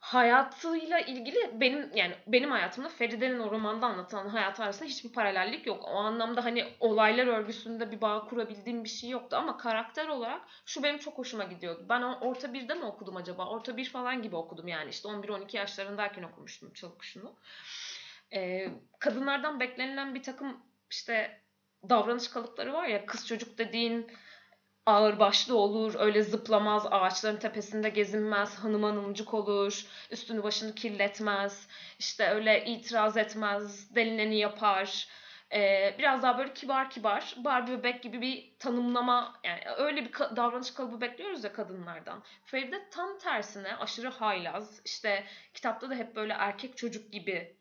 [0.00, 5.84] hayatıyla ilgili benim yani benim hayatımda Feride'nin o romanda anlatılan hayatı arasında hiçbir paralellik yok.
[5.84, 10.82] O anlamda hani olaylar örgüsünde bir bağ kurabildiğim bir şey yoktu ama karakter olarak şu
[10.82, 11.86] benim çok hoşuma gidiyordu.
[11.88, 13.48] Ben orta birde mi okudum acaba?
[13.48, 17.34] Orta bir falan gibi okudum yani işte 11-12 yaşlarındayken okumuştum Çalı Kuşu'nu.
[18.32, 21.40] Ee, kadınlardan beklenilen bir takım işte
[21.88, 24.06] davranış kalıpları var ya kız çocuk dediğin
[24.86, 32.28] ağır başlı olur, öyle zıplamaz, ağaçların tepesinde gezinmez, hanım hanımcık olur, üstünü başını kirletmez, işte
[32.30, 35.08] öyle itiraz etmez, delineni yapar.
[35.52, 40.36] Ee, biraz daha böyle kibar kibar, Barbie bebek gibi bir tanımlama, yani öyle bir ka-
[40.36, 42.22] davranış kalıbı bekliyoruz ya kadınlardan.
[42.44, 47.56] Feride tam tersine aşırı haylaz, işte kitapta da hep böyle erkek çocuk gibi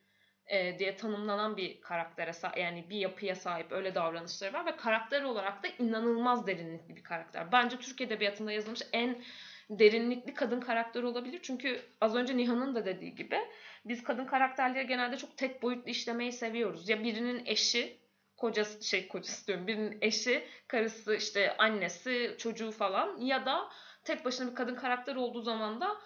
[0.54, 5.24] e, diye tanımlanan bir karaktere sa- yani bir yapıya sahip öyle davranışları var ve karakter
[5.24, 7.52] olarak da inanılmaz derinlikli bir karakter.
[7.52, 9.22] Bence Türk edebiyatında yazılmış en
[9.70, 11.39] derinlikli kadın karakteri olabilir.
[11.44, 13.39] Çünkü az önce Nihan'ın da dediği gibi
[13.86, 16.89] biz kadın karakterleri genelde çok tek boyutlu işlemeyi seviyoruz.
[16.89, 17.98] Ya birinin eşi,
[18.38, 19.68] kocası şey kocası diyorum.
[19.68, 23.70] Birinin eşi, karısı, işte annesi, çocuğu falan ya da
[24.04, 25.98] tek başına bir kadın karakter olduğu zaman da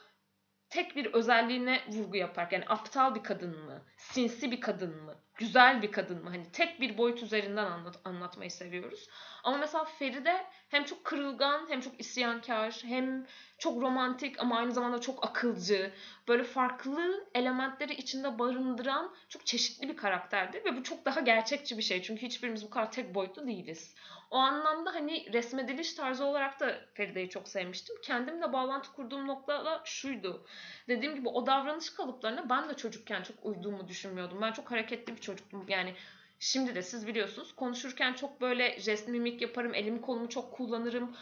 [0.69, 2.47] tek bir özelliğine vurgu yapar.
[2.51, 3.85] Yani aptal bir kadın mı?
[3.97, 5.15] Sinsi bir kadın mı?
[5.37, 6.29] Güzel bir kadın mı?
[6.29, 9.09] Hani tek bir boyut üzerinden anlat, anlatmayı seviyoruz.
[9.43, 13.25] Ama mesela Feride hem çok kırılgan, hem çok isyankar, hem
[13.57, 15.91] çok romantik ama aynı zamanda çok akılcı.
[16.27, 20.65] Böyle farklı elementleri içinde barındıran çok çeşitli bir karakterdir.
[20.65, 22.01] Ve bu çok daha gerçekçi bir şey.
[22.01, 23.95] Çünkü hiçbirimiz bu kadar tek boyutlu değiliz.
[24.31, 27.95] O anlamda hani resmediliş tarzı olarak da Feride'yi çok sevmiştim.
[28.03, 30.45] Kendimle bağlantı kurduğum nokta da şuydu.
[30.87, 34.41] Dediğim gibi o davranış kalıplarına ben de çocukken çok uyduğumu düşünmüyordum.
[34.41, 35.65] Ben çok hareketli bir çocuktum.
[35.67, 35.93] Yani
[36.39, 39.73] şimdi de siz biliyorsunuz konuşurken çok böyle jest mimik yaparım.
[39.73, 41.15] Elimi kolumu çok kullanırım.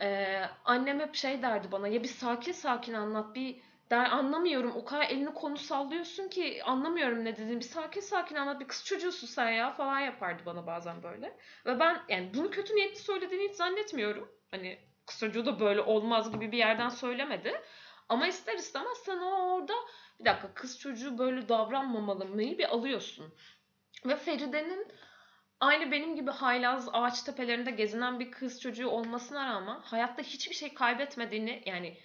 [0.00, 4.84] Ee, annem hep şey derdi bana ya bir sakin sakin anlat bir der anlamıyorum o
[4.84, 9.26] kadar elini kolunu sallıyorsun ki anlamıyorum ne dediğini bir sakin sakin anlat bir kız çocuğusun
[9.26, 11.36] sen ya falan yapardı bana bazen böyle.
[11.66, 14.28] Ve ben yani bunu kötü niyetli söylediğini hiç zannetmiyorum.
[14.50, 17.62] Hani kız çocuğu da böyle olmaz gibi bir yerden söylemedi.
[18.08, 19.74] Ama ister istemez sen o orada
[20.20, 23.34] bir dakika kız çocuğu böyle davranmamalı mıyı bir alıyorsun.
[24.06, 24.86] Ve Feride'nin
[25.60, 30.74] aynı benim gibi haylaz ağaç tepelerinde gezinen bir kız çocuğu olmasına rağmen hayatta hiçbir şey
[30.74, 31.96] kaybetmediğini yani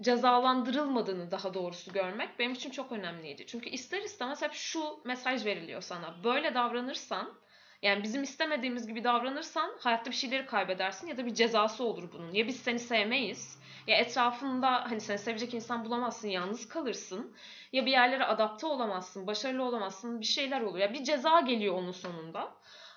[0.00, 3.46] cezalandırılmadığını daha doğrusu görmek benim için çok önemliydi.
[3.46, 6.24] Çünkü ister istemez hep şu mesaj veriliyor sana.
[6.24, 7.34] Böyle davranırsan
[7.82, 12.32] yani bizim istemediğimiz gibi davranırsan hayatta bir şeyleri kaybedersin ya da bir cezası olur bunun.
[12.32, 17.34] Ya biz seni sevmeyiz ya etrafında hani seni sevecek insan bulamazsın, yalnız kalırsın.
[17.72, 20.78] Ya bir yerlere adapte olamazsın, başarılı olamazsın, bir şeyler olur.
[20.78, 22.54] Ya bir ceza geliyor onun sonunda.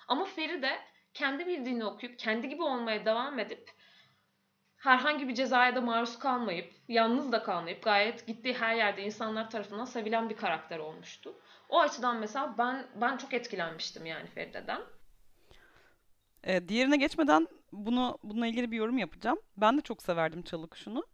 [0.08, 0.78] Ama Feride
[1.14, 3.70] kendi bildiğini okuyup kendi gibi olmaya devam edip
[4.78, 9.84] herhangi bir cezaya da maruz kalmayıp, yalnız da kalmayıp gayet gittiği her yerde insanlar tarafından
[9.84, 11.34] sevilen bir karakter olmuştu.
[11.68, 14.80] O açıdan mesela ben ben çok etkilenmiştim yani Feride'den.
[16.44, 19.38] Ee, diğerine geçmeden bunu bununla ilgili bir yorum yapacağım.
[19.56, 21.04] Ben de çok severdim Çalı Kuşu'nu.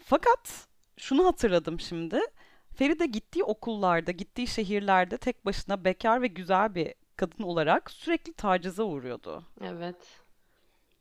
[0.00, 2.20] Fakat şunu hatırladım şimdi.
[2.74, 8.82] Feride gittiği okullarda, gittiği şehirlerde tek başına bekar ve güzel bir kadın olarak sürekli tacize
[8.82, 9.44] uğruyordu.
[9.60, 10.20] Evet.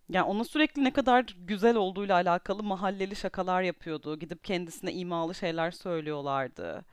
[0.10, 4.20] Yani ona sürekli ne kadar güzel olduğuyla alakalı mahalleli şakalar yapıyordu.
[4.20, 6.86] Gidip kendisine imalı şeyler söylüyorlardı.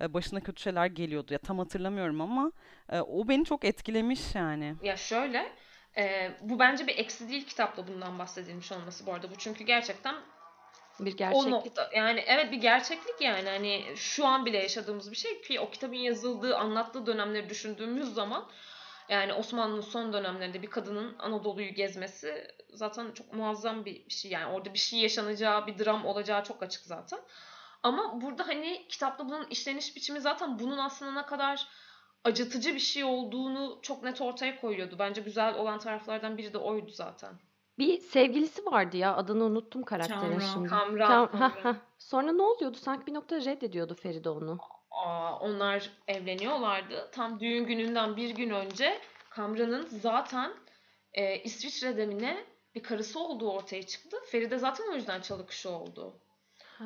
[0.00, 1.32] e, başına kötü şeyler geliyordu.
[1.32, 2.52] Ya tam hatırlamıyorum ama
[2.88, 4.74] e, o beni çok etkilemiş yani.
[4.82, 5.52] Ya şöyle,
[5.96, 9.30] e, bu bence bir eksi değil kitapta bundan bahsedilmiş olması bu arada.
[9.30, 10.14] Bu çünkü gerçekten
[11.00, 11.48] Bir o gerçeklik.
[11.50, 15.70] nokta yani evet bir gerçeklik yani hani şu an bile yaşadığımız bir şey ki o
[15.70, 18.48] kitabın yazıldığı anlattığı dönemleri düşündüğümüz zaman
[19.08, 24.74] yani Osmanlı'nın son dönemlerinde bir kadının Anadolu'yu gezmesi zaten çok muazzam bir şey yani orada
[24.74, 27.18] bir şey yaşanacağı bir dram olacağı çok açık zaten.
[27.82, 31.68] Ama burada hani kitapta bunun işleniş biçimi zaten bunun aslında ne kadar
[32.24, 34.96] acıtıcı bir şey olduğunu çok net ortaya koyuyordu.
[34.98, 37.34] Bence güzel olan taraflardan biri de oydu zaten.
[37.78, 40.38] Bir sevgilisi vardı ya adını unuttum karakterin Kamran.
[40.38, 40.68] şimdi.
[40.68, 41.76] Kamran, Kam- Kamran.
[41.98, 42.76] Sonra ne oluyordu?
[42.76, 44.58] Sanki bir noktada reddediyordu Feride onu.
[44.90, 47.10] Aa, onlar evleniyorlardı.
[47.12, 50.52] Tam düğün gününden bir gün önce Kamran'ın zaten
[51.12, 54.16] e, İsviçre'de mi ne bir karısı olduğu ortaya çıktı.
[54.26, 56.20] Feride zaten o yüzden çalı oldu.
[56.78, 56.84] Ha,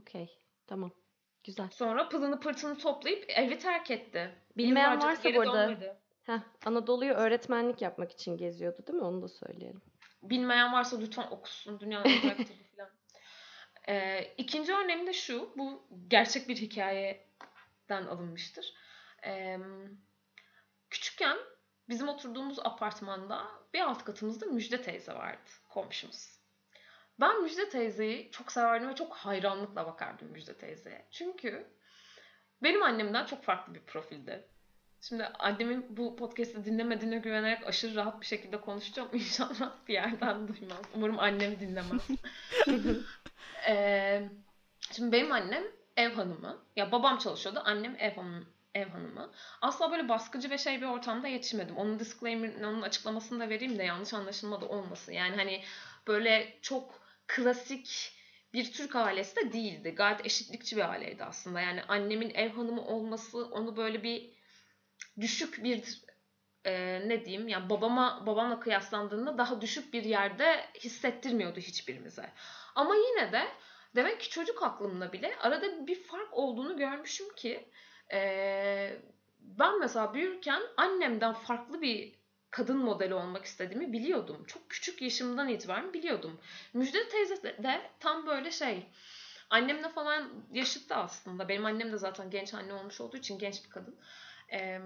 [0.00, 0.30] okey.
[0.66, 0.90] Tamam.
[1.44, 1.68] Güzel.
[1.70, 4.34] Sonra pılını pırtını toplayıp evi terk etti.
[4.56, 5.96] Bilmeyen Yıllarca varsa geri bu arada- dönmedi.
[6.22, 9.04] Heh, Anadolu'yu öğretmenlik yapmak için geziyordu değil mi?
[9.04, 9.82] Onu da söyleyelim.
[10.22, 11.80] Bilmeyen varsa lütfen okusun.
[11.80, 12.90] Dünyanın kitabı falan.
[13.88, 15.52] Ee, ikinci örneğim de şu.
[15.56, 18.74] Bu gerçek bir hikayeden alınmıştır.
[19.26, 19.58] Ee,
[20.90, 21.36] küçükken
[21.88, 23.42] bizim oturduğumuz apartmanda
[23.74, 25.50] bir alt katımızda Müjde teyze vardı.
[25.68, 26.31] Komşumuz.
[27.22, 31.06] Ben Müjde teyzeyi çok severdim ve çok hayranlıkla bakardım Müjde teyzeye.
[31.10, 31.66] Çünkü
[32.62, 34.44] benim annemden çok farklı bir profilde.
[35.00, 39.08] Şimdi annemin bu podcast'i dinlemediğine güvenerek aşırı rahat bir şekilde konuşacağım.
[39.12, 40.82] İnşallah bir yerden duymaz.
[40.94, 42.08] Umarım annem dinlemez.
[43.68, 44.28] Ee,
[44.92, 45.62] şimdi benim annem
[45.96, 46.58] ev hanımı.
[46.76, 47.62] Ya babam çalışıyordu.
[47.64, 48.44] Annem ev hanımı.
[48.74, 49.32] Ev hanımı.
[49.60, 51.76] Asla böyle baskıcı ve şey bir ortamda yetişmedim.
[51.76, 55.12] Onun disclaimer'ını, onun açıklamasını da vereyim de yanlış anlaşılma da olmasın.
[55.12, 55.62] Yani hani
[56.06, 57.01] böyle çok
[57.36, 58.12] klasik
[58.52, 59.90] bir Türk ailesi de değildi.
[59.90, 61.60] Gayet eşitlikçi bir aileydi aslında.
[61.60, 64.30] Yani annemin ev hanımı olması onu böyle bir
[65.20, 66.02] düşük bir
[66.64, 72.32] e, ne diyeyim yani babama babamla kıyaslandığında daha düşük bir yerde hissettirmiyordu hiçbirimize.
[72.74, 73.48] Ama yine de
[73.94, 77.68] demek ki çocuk aklımda bile arada bir fark olduğunu görmüşüm ki
[78.12, 79.00] e,
[79.40, 82.21] ben mesela büyürken annemden farklı bir
[82.52, 84.44] kadın modeli olmak istediğimi biliyordum.
[84.44, 86.40] Çok küçük yaşımdan itibaren biliyordum.
[86.74, 88.86] Müjde teyze de, tam böyle şey
[89.50, 91.48] annemle falan yaşıttı aslında.
[91.48, 93.96] Benim annem de zaten genç anne olmuş olduğu için genç bir kadın.
[94.52, 94.80] Ee,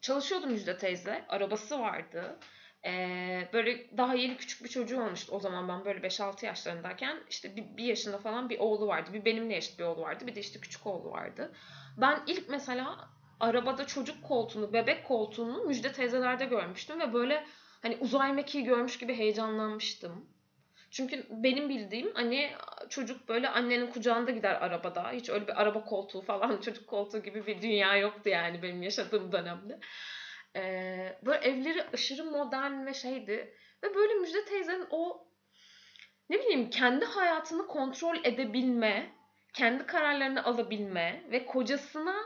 [0.00, 1.24] çalışıyordu Müjde teyze.
[1.28, 2.38] Arabası vardı.
[2.84, 5.32] Ee, böyle daha yeni küçük bir çocuğu olmuştu.
[5.32, 9.12] O zaman ben böyle 5-6 yaşlarındayken işte bir, bir yaşında falan bir oğlu vardı.
[9.12, 10.26] Bir benimle eşit bir oğlu vardı.
[10.26, 11.52] Bir de işte küçük oğlu vardı.
[11.96, 17.44] Ben ilk mesela arabada çocuk koltuğunu, bebek koltuğunu Müjde teyzelerde görmüştüm ve böyle
[17.82, 20.28] hani uzay mekiği görmüş gibi heyecanlanmıştım.
[20.90, 22.50] Çünkü benim bildiğim hani
[22.88, 25.10] çocuk böyle annenin kucağında gider arabada.
[25.10, 29.32] Hiç öyle bir araba koltuğu falan çocuk koltuğu gibi bir dünya yoktu yani benim yaşadığım
[29.32, 29.80] dönemde.
[30.56, 33.54] Ee, böyle evleri aşırı modern ve şeydi.
[33.84, 35.26] Ve böyle Müjde teyzenin o
[36.30, 39.12] ne bileyim kendi hayatını kontrol edebilme,
[39.52, 42.16] kendi kararlarını alabilme ve kocasına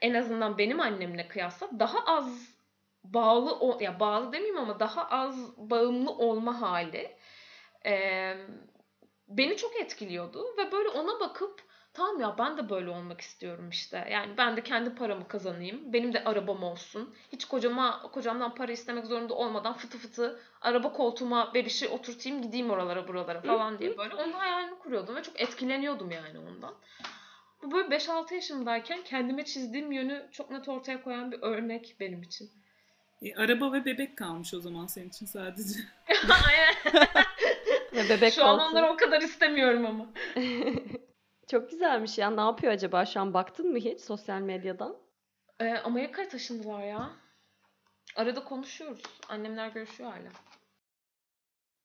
[0.00, 2.54] en azından benim annemle kıyasla daha az
[3.04, 7.16] bağlı o ya bağlı demeyeyim ama daha az bağımlı olma hali
[7.86, 8.34] e,
[9.28, 14.08] beni çok etkiliyordu ve böyle ona bakıp tamam ya ben de böyle olmak istiyorum işte.
[14.10, 15.92] Yani ben de kendi paramı kazanayım.
[15.92, 17.14] Benim de arabam olsun.
[17.32, 23.08] Hiç kocama kocamdan para istemek zorunda olmadan fıtı fıtı araba koltuğuma bebişi oturtayım gideyim oralara
[23.08, 26.74] buralara falan diye böyle onun hayalini kuruyordum ve çok etkileniyordum yani ondan.
[27.64, 32.50] Bu böyle 5-6 yaşımdayken kendime çizdiğim yönü çok net ortaya koyan bir örnek benim için.
[33.22, 35.80] E, araba ve bebek kalmış o zaman senin için sadece.
[36.46, 36.74] Aynen.
[37.92, 40.06] Ve bebek Şu an onları o kadar istemiyorum ama.
[41.50, 42.30] Çok güzelmiş ya.
[42.30, 43.06] Ne yapıyor acaba?
[43.06, 44.96] Şu an baktın mı hiç sosyal medyadan?
[45.60, 47.10] Ee, Amerika'ya taşındılar ya.
[48.16, 49.02] Arada konuşuyoruz.
[49.28, 50.28] Annemler görüşüyor hala.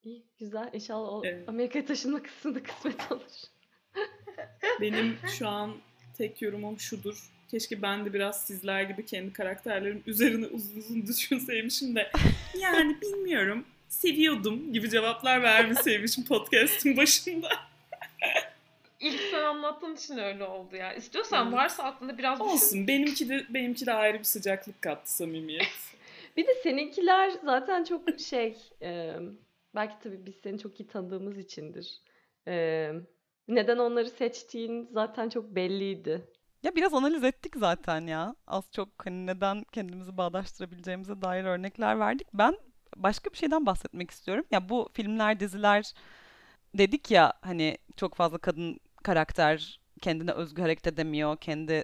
[0.03, 0.69] İyi, güzel.
[0.73, 1.49] İnşallah o Evet.
[1.49, 3.31] Amerika'ya taşınma kısmında kısmet olur.
[4.81, 5.71] Benim şu an
[6.17, 7.29] tek yorumum şudur.
[7.51, 12.11] Keşke ben de biraz sizler gibi kendi karakterlerim üzerine uzun uzun düşünseymişim de.
[12.59, 13.65] Yani bilmiyorum.
[13.89, 17.49] Seviyordum gibi cevaplar vermeseymişim podcast'ın başında.
[18.99, 20.93] İlk sen anlattığın için öyle oldu ya.
[20.93, 21.57] İstiyorsan Evet.
[21.57, 22.51] varsa aklında biraz düşün.
[22.51, 22.87] Olsun.
[22.87, 25.67] Benimki de benimki de ayrı bir sıcaklık kattı samimiyet.
[26.37, 29.13] Bir de seninkiler zaten çok şey e,
[29.75, 32.01] belki tabii biz seni çok iyi tanıdığımız içindir.
[32.47, 32.91] E,
[33.49, 36.27] neden onları seçtiğin zaten çok belliydi.
[36.63, 38.35] Ya biraz analiz ettik zaten ya.
[38.47, 42.27] Az çok hani neden kendimizi bağdaştırabileceğimize dair örnekler verdik.
[42.33, 42.57] Ben
[42.95, 44.45] başka bir şeyden bahsetmek istiyorum.
[44.51, 45.93] Ya bu filmler, diziler
[46.77, 51.83] dedik ya hani çok fazla kadın karakter kendine özgü hareket edemiyor, kendi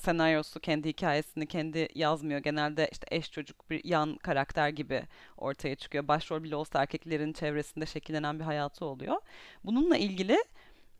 [0.00, 2.40] senaryosu, kendi hikayesini kendi yazmıyor.
[2.40, 5.02] Genelde işte eş çocuk bir yan karakter gibi
[5.36, 6.08] ortaya çıkıyor.
[6.08, 9.16] Başrol bile olsa erkeklerin çevresinde şekillenen bir hayatı oluyor.
[9.64, 10.38] Bununla ilgili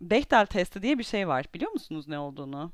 [0.01, 1.45] Bechdel testi diye bir şey var.
[1.55, 2.73] Biliyor musunuz ne olduğunu?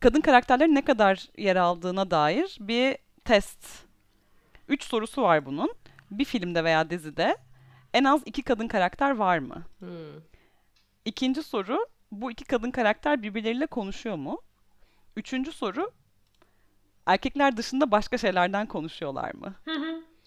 [0.00, 3.84] Kadın karakterlerin ne kadar yer aldığına dair bir test.
[4.68, 5.74] Üç sorusu var bunun.
[6.10, 7.36] Bir filmde veya dizide
[7.94, 9.62] en az iki kadın karakter var mı?
[9.78, 10.20] Hmm.
[11.04, 14.40] İkinci soru bu iki kadın karakter birbirleriyle konuşuyor mu?
[15.16, 15.90] Üçüncü soru
[17.06, 19.54] erkekler dışında başka şeylerden konuşuyorlar mı?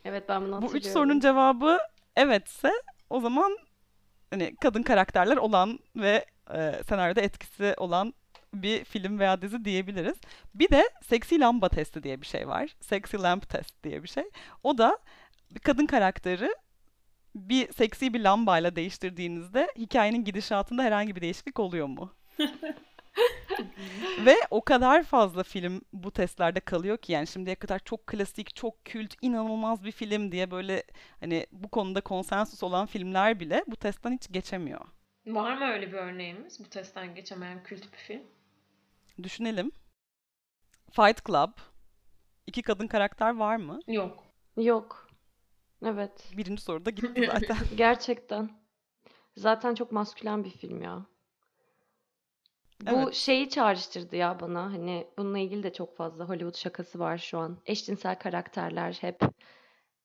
[0.06, 0.78] Evet ben bunu Bu hatırlıyorum.
[0.78, 1.78] üç sorunun cevabı
[2.16, 2.72] evetse
[3.10, 3.58] o zaman
[4.30, 8.14] hani kadın karakterler olan ve e, senaryoda etkisi olan
[8.54, 10.16] bir film veya dizi diyebiliriz.
[10.56, 12.76] Bir de seksi lamba testi diye bir şey var.
[12.82, 14.24] Sexy lamp test diye bir şey.
[14.64, 15.00] O da
[15.52, 16.56] bir kadın karakteri
[17.36, 22.14] bir seksi bir lambayla değiştirdiğinizde hikayenin gidişatında herhangi bir değişiklik oluyor mu?
[24.26, 28.86] Ve o kadar fazla film bu testlerde kalıyor ki yani şimdiye kadar çok klasik, çok
[28.86, 30.84] kült, inanılmaz bir film diye böyle
[31.20, 34.82] hani bu konuda konsensus olan filmler bile bu testten hiç geçemiyor.
[35.26, 36.60] Var mı öyle bir örneğimiz?
[36.66, 38.24] Bu testten geçemeyen kült bir film.
[39.24, 39.72] Düşünelim.
[40.92, 41.52] Fight Club.
[42.48, 43.80] İki kadın karakter var mı?
[43.88, 44.24] Yok.
[44.58, 45.08] Yok.
[45.86, 46.32] Evet.
[46.38, 47.58] Birinci soruda gitti zaten.
[47.78, 48.50] Gerçekten.
[49.36, 51.06] Zaten çok maskülen bir film ya.
[52.82, 53.14] Bu Evet.
[53.14, 54.64] şeyi çağrıştırdı ya bana.
[54.64, 57.58] Hani bununla ilgili de çok fazla Hollywood şakası var şu an.
[57.66, 59.20] Eşcinsel karakterler hep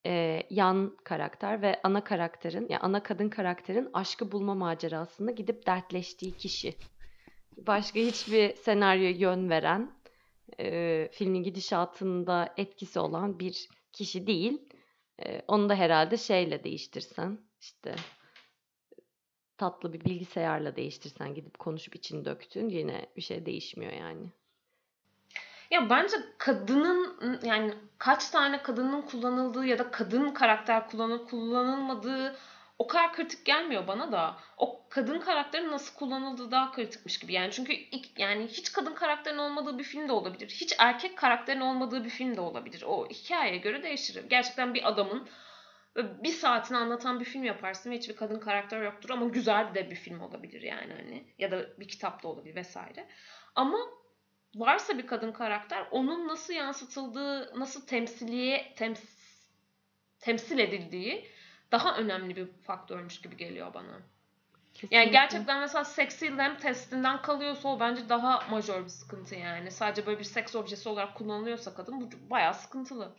[0.07, 6.37] e, yan karakter ve ana karakterin, ya ana kadın karakterin aşkı bulma macerasında gidip dertleştiği
[6.37, 6.75] kişi.
[7.67, 9.91] Başka hiçbir senaryoya yön veren,
[10.61, 14.69] e, filmin gidişatında etkisi olan bir kişi değil.
[15.23, 17.95] E, onu da herhalde şeyle değiştirsen, işte
[19.61, 24.27] tatlı bir bilgisayarla değiştirsen gidip konuşup içini döktün yine bir şey değişmiyor yani.
[25.71, 32.37] Ya bence kadının yani kaç tane kadının kullanıldığı ya da kadın karakter kullanıp kullanılmadığı
[32.79, 34.37] o kadar kritik gelmiyor bana da.
[34.57, 37.33] O kadın karakterin nasıl kullanıldığı daha kritikmiş gibi.
[37.33, 40.49] Yani çünkü ilk, yani hiç kadın karakterin olmadığı bir film de olabilir.
[40.49, 42.85] Hiç erkek karakterin olmadığı bir film de olabilir.
[42.87, 44.25] O hikayeye göre değişir.
[44.31, 45.29] Gerçekten bir adamın
[45.97, 49.97] bir saatini anlatan bir film yaparsın ve hiçbir kadın karakter yoktur ama güzel de bir
[49.97, 53.09] film olabilir yani hani ya da bir kitap da olabilir vesaire.
[53.55, 53.79] Ama
[54.55, 59.01] varsa bir kadın karakter onun nasıl yansıtıldığı, nasıl temsiliye tems,
[60.21, 61.27] temsil edildiği
[61.73, 63.87] daha önemli bir faktörmüş gibi geliyor bana.
[63.87, 64.03] Yani
[64.75, 65.11] Kesinlikle.
[65.11, 69.71] gerçekten mesela Sexy Lamp testinden kalıyorsa o bence daha majör bir sıkıntı yani.
[69.71, 73.15] Sadece böyle bir seks objesi olarak kullanılıyorsa kadın bu bayağı sıkıntılı.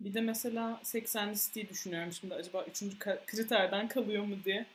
[0.00, 4.36] Bir de mesela Sex and the City'yi düşünüyorum şimdi acaba üçüncü ka- kriterden kalıyor mu
[4.44, 4.66] diye.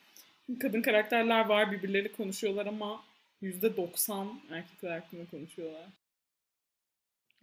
[0.59, 3.03] Kadın karakterler var birbirleri konuşuyorlar ama
[3.41, 5.85] %90 erkekler hakkında konuşuyorlar.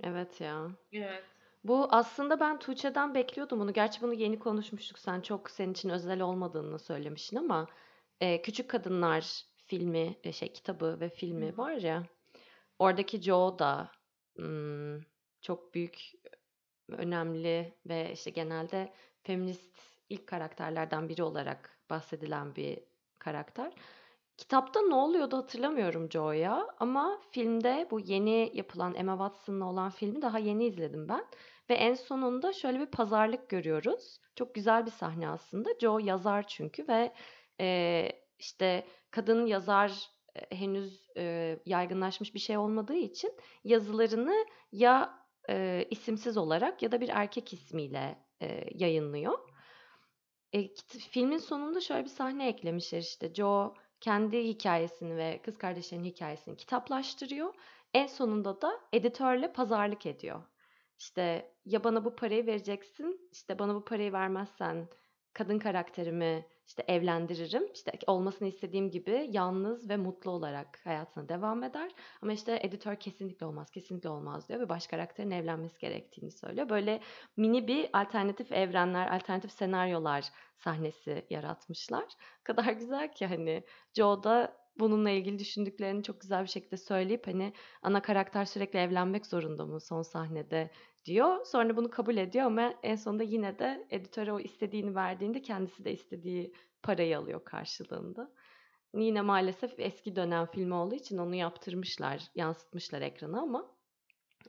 [0.03, 0.71] Evet ya.
[0.93, 1.25] Evet.
[1.65, 3.73] Bu aslında ben Tuğçe'den bekliyordum bunu.
[3.73, 4.99] Gerçi bunu yeni konuşmuştuk.
[4.99, 7.67] Sen çok senin için özel olmadığını söylemiştin ama
[8.21, 12.07] e, Küçük Kadınlar filmi, e, şey kitabı ve filmi var ya.
[12.79, 13.91] Oradaki Joe da
[14.37, 15.01] hmm,
[15.41, 16.13] çok büyük,
[16.93, 19.79] önemli ve işte genelde feminist
[20.09, 22.79] ilk karakterlerden biri olarak bahsedilen bir
[23.19, 23.73] karakter.
[24.37, 30.39] Kitapta ne oluyordu hatırlamıyorum Joe'ya ama filmde bu yeni yapılan Emma Watson'la olan filmi daha
[30.39, 31.25] yeni izledim ben.
[31.71, 34.21] Ve en sonunda şöyle bir pazarlık görüyoruz.
[34.37, 35.71] Çok güzel bir sahne aslında.
[35.81, 37.13] Joe yazar çünkü ve
[37.61, 43.33] e, işte kadın yazar e, henüz e, yaygınlaşmış bir şey olmadığı için
[43.65, 49.39] yazılarını ya e, isimsiz olarak ya da bir erkek ismiyle e, yayınlıyor.
[50.53, 50.69] E,
[51.11, 57.55] filmin sonunda şöyle bir sahne eklemişler işte Joe kendi hikayesini ve kız kardeşlerinin hikayesini kitaplaştırıyor.
[57.95, 60.43] En sonunda da editörle pazarlık ediyor.
[60.99, 64.89] İşte ya bana bu parayı vereceksin, işte bana bu parayı vermezsen
[65.33, 67.73] kadın karakterimi işte evlendiririm.
[67.75, 71.93] İşte olmasını istediğim gibi yalnız ve mutlu olarak hayatına devam eder.
[72.23, 76.69] Ama işte editör kesinlikle olmaz, kesinlikle olmaz diyor ve baş karakterin evlenmesi gerektiğini söylüyor.
[76.69, 77.01] Böyle
[77.37, 80.25] mini bir alternatif evrenler, alternatif senaryolar
[80.57, 82.05] sahnesi yaratmışlar.
[82.41, 87.27] O kadar güzel ki hani Joe da bununla ilgili düşündüklerini çok güzel bir şekilde söyleyip
[87.27, 90.71] hani ana karakter sürekli evlenmek zorunda mı son sahnede
[91.05, 91.45] diyor.
[91.47, 95.93] Sonra bunu kabul ediyor ama en sonunda yine de editöre o istediğini verdiğinde kendisi de
[95.93, 96.53] istediği
[96.83, 98.31] parayı alıyor karşılığında.
[98.95, 103.71] Yine maalesef eski dönem filmi olduğu için onu yaptırmışlar, yansıtmışlar ekrana ama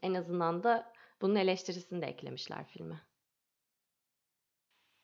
[0.02, 3.02] en azından da bunun eleştirisini de eklemişler filme.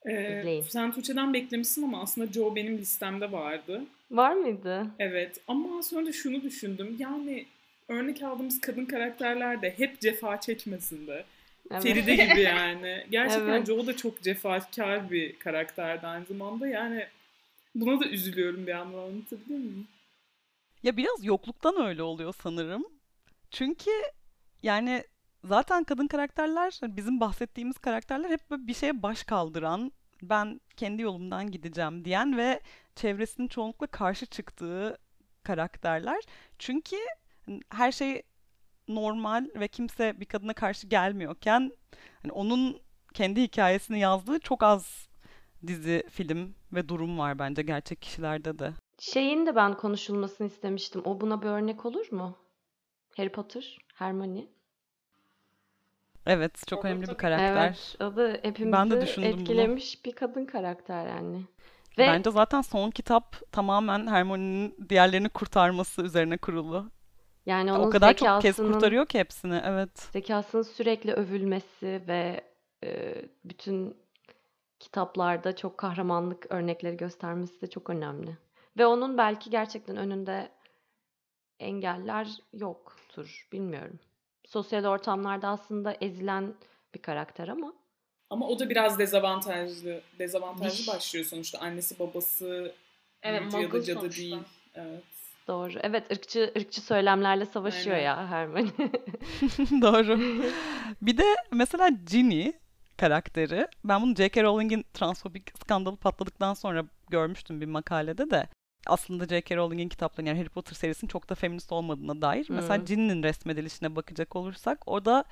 [0.05, 0.61] Ee, İzleyin.
[0.61, 3.83] sen Tuğçe'den beklemişsin ama aslında Joe benim listemde vardı.
[4.11, 4.87] Var mıydı?
[4.99, 6.95] Evet ama sonra da şunu düşündüm.
[6.99, 7.45] Yani
[7.87, 11.25] örnek aldığımız kadın karakterler de hep cefa çekmesin de.
[11.71, 11.83] Evet.
[11.83, 13.05] Feride gibi yani.
[13.11, 13.67] Gerçekten Evet.
[13.67, 16.67] Joe da çok cefakar bir karakterdi aynı zamanda.
[16.67, 17.07] Yani
[17.75, 19.87] buna da üzülüyorum bir yandan anlatabiliyor muyum?
[20.83, 22.85] Ya biraz yokluktan öyle oluyor sanırım.
[23.51, 23.91] Çünkü
[24.63, 25.03] yani
[25.43, 29.91] zaten kadın karakterler hani bizim bahsettiğimiz karakterler hep böyle bir şeye baş kaldıran,
[30.21, 32.61] ben kendi yolumdan gideceğim diyen ve
[32.95, 34.97] çevresinin çoğunlukla karşı çıktığı
[35.43, 36.23] karakterler.
[36.59, 36.95] Çünkü
[37.69, 38.21] her şey
[38.87, 41.71] normal ve kimse bir kadına karşı gelmiyorken
[42.21, 42.81] hani onun
[43.13, 45.08] kendi hikayesini yazdığı çok az
[45.67, 48.71] dizi, film ve durum var bence gerçek kişilerde de.
[48.99, 51.01] Şeyin de ben konuşulmasını istemiştim.
[51.05, 52.37] O buna bir örnek olur mu?
[53.17, 54.47] Harry Potter, Hermione.
[56.25, 57.65] Evet, çok önemli bir karakter.
[57.67, 59.41] Evet, o da Ben de hepimizi düşündüm bunu.
[59.41, 61.41] etkilemiş bir kadın karakter yani.
[61.97, 66.91] Ve Bence zaten son kitap tamamen Hermione'nin diğerlerini kurtarması üzerine kurulu.
[67.45, 69.61] yani O onun kadar çok kez kurtarıyor ki hepsini.
[69.65, 69.99] Evet.
[70.13, 72.41] zekasının sürekli övülmesi ve
[72.83, 73.97] e, bütün
[74.79, 78.37] kitaplarda çok kahramanlık örnekleri göstermesi de çok önemli.
[78.77, 80.51] Ve onun belki gerçekten önünde
[81.59, 83.47] engeller yoktur.
[83.51, 83.99] Bilmiyorum.
[84.45, 86.53] Sosyal ortamlarda aslında ezilen
[86.95, 87.73] bir karakter ama
[88.29, 90.01] Ama o da biraz dezavantajlı.
[90.19, 91.59] Dezavantajlı başlıyor sonuçta.
[91.59, 92.75] Annesi babası
[93.23, 94.21] Evet, ya da cadı sonuçta.
[94.21, 94.37] değil.
[94.75, 95.03] Evet.
[95.47, 95.73] doğru.
[95.81, 98.05] Evet ırkçı ırkçı söylemlerle savaşıyor Aynen.
[98.05, 98.69] ya Hermione.
[99.81, 100.19] Doğru.
[101.01, 102.51] Bir de mesela Ginny
[102.99, 103.67] karakteri.
[103.83, 104.43] Ben bunu J.K.
[104.43, 108.47] Rowling'in transfobik skandalı patladıktan sonra görmüştüm bir makalede de.
[108.87, 109.55] Aslında J.K.
[109.55, 112.45] Rowling'in kitaplarının yani Harry Potter serisinin çok da feminist olmadığına dair.
[112.49, 112.85] Mesela Hmm.
[112.85, 115.23] Ginny'nin resmedilişine bakacak olursak orada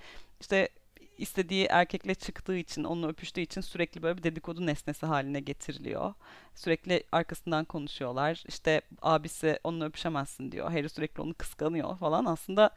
[0.41, 0.69] işte
[1.17, 6.13] istediği erkekle çıktığı için, onunla öpüştüğü için sürekli böyle bir dedikodu nesnesi haline getiriliyor.
[6.55, 8.43] Sürekli arkasından konuşuyorlar.
[8.47, 10.71] İşte abisi onunla öpüşemezsin diyor.
[10.71, 12.25] Harry sürekli onu kıskanıyor falan.
[12.25, 12.69] Aslında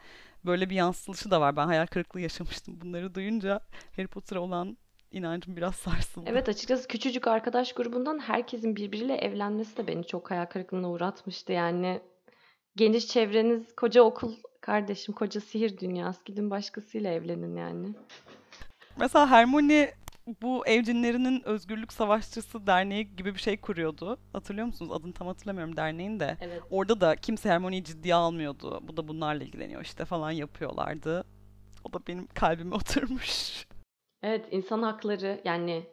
[0.46, 1.56] böyle bir yansıtılışı da var.
[1.56, 3.60] Ben hayal kırıklığı yaşamıştım bunları duyunca.
[3.96, 4.76] Harry Potter'a olan
[5.12, 6.30] inancım biraz sarsıldı.
[6.30, 11.52] Evet açıkçası küçücük arkadaş grubundan herkesin birbiriyle evlenmesi de beni çok hayal kırıklığına uğratmıştı.
[11.52, 12.00] Yani
[12.76, 17.94] geniş çevreniz koca okul kardeşim koca sihir dünyası gidin başkasıyla evlenin yani.
[18.96, 19.94] Mesela Hermione
[20.26, 24.18] bu evcinlerinin özgürlük savaşçısı derneği gibi bir şey kuruyordu.
[24.32, 24.92] Hatırlıyor musunuz?
[24.92, 26.36] Adını tam hatırlamıyorum derneğin de.
[26.40, 26.62] Evet.
[26.70, 28.80] Orada da kimse Hermione'yi ciddiye almıyordu.
[28.82, 31.24] Bu da bunlarla ilgileniyor işte falan yapıyorlardı.
[31.84, 33.66] O da benim kalbime oturmuş.
[34.22, 35.86] Evet insan hakları yani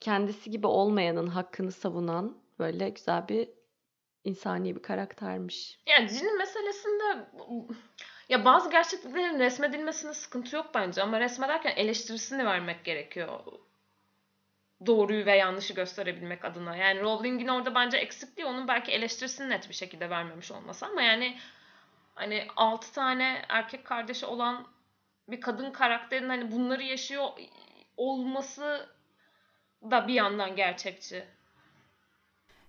[0.00, 3.48] kendisi gibi olmayanın hakkını savunan böyle güzel bir
[4.24, 5.80] insani bir karaktermiş.
[5.86, 7.30] Yani cinin meselesinde
[8.30, 13.40] ya bazı gerçekliklerin resmedilmesine sıkıntı yok bence ama resmederken eleştirisini vermek gerekiyor.
[14.86, 16.76] Doğruyu ve yanlışı gösterebilmek adına.
[16.76, 21.38] Yani Rowling'in orada bence eksikliği onun belki eleştirisini net bir şekilde vermemiş olması ama yani
[22.14, 24.66] hani 6 tane erkek kardeşi olan
[25.28, 27.28] bir kadın karakterin hani bunları yaşıyor
[27.96, 28.88] olması
[29.90, 31.24] da bir yandan gerçekçi.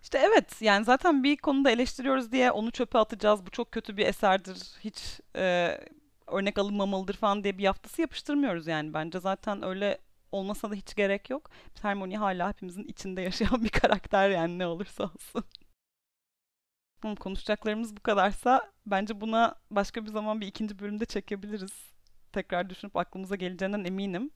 [0.04, 3.46] İşte evet yani zaten bir konuda eleştiriyoruz diye onu çöpe atacağız.
[3.46, 4.58] Bu çok kötü bir eserdir.
[4.84, 5.78] Hiç e,
[6.28, 8.94] örnek alınmamalıdır falan diye bir yaftası yapıştırmıyoruz yani.
[8.94, 9.98] Bence zaten öyle
[10.32, 11.50] olmasa da hiç gerek yok.
[11.82, 15.44] Hermione hala hepimizin içinde yaşayan bir karakter yani ne olursa olsun.
[17.20, 21.92] Konuşacaklarımız bu kadarsa bence buna başka bir zaman bir ikinci bölümde çekebiliriz.
[22.34, 24.32] Tekrar düşünüp aklımıza geleceğinden eminim.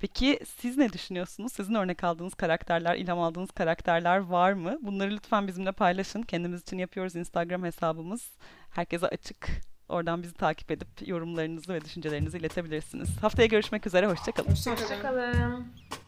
[0.00, 1.52] Peki siz ne düşünüyorsunuz?
[1.52, 4.78] Sizin örnek aldığınız karakterler, ilham aldığınız karakterler var mı?
[4.82, 6.22] Bunları lütfen bizimle paylaşın.
[6.22, 8.30] Kendimiz için yapıyoruz Instagram hesabımız.
[8.70, 9.48] Herkese açık.
[9.88, 13.08] Oradan bizi takip edip yorumlarınızı ve düşüncelerinizi iletebilirsiniz.
[13.22, 14.06] Haftaya görüşmek üzere.
[14.06, 14.50] Hoşçakalın.
[14.50, 14.82] Hoşçakalın.
[14.82, 15.99] Hoşçakalın.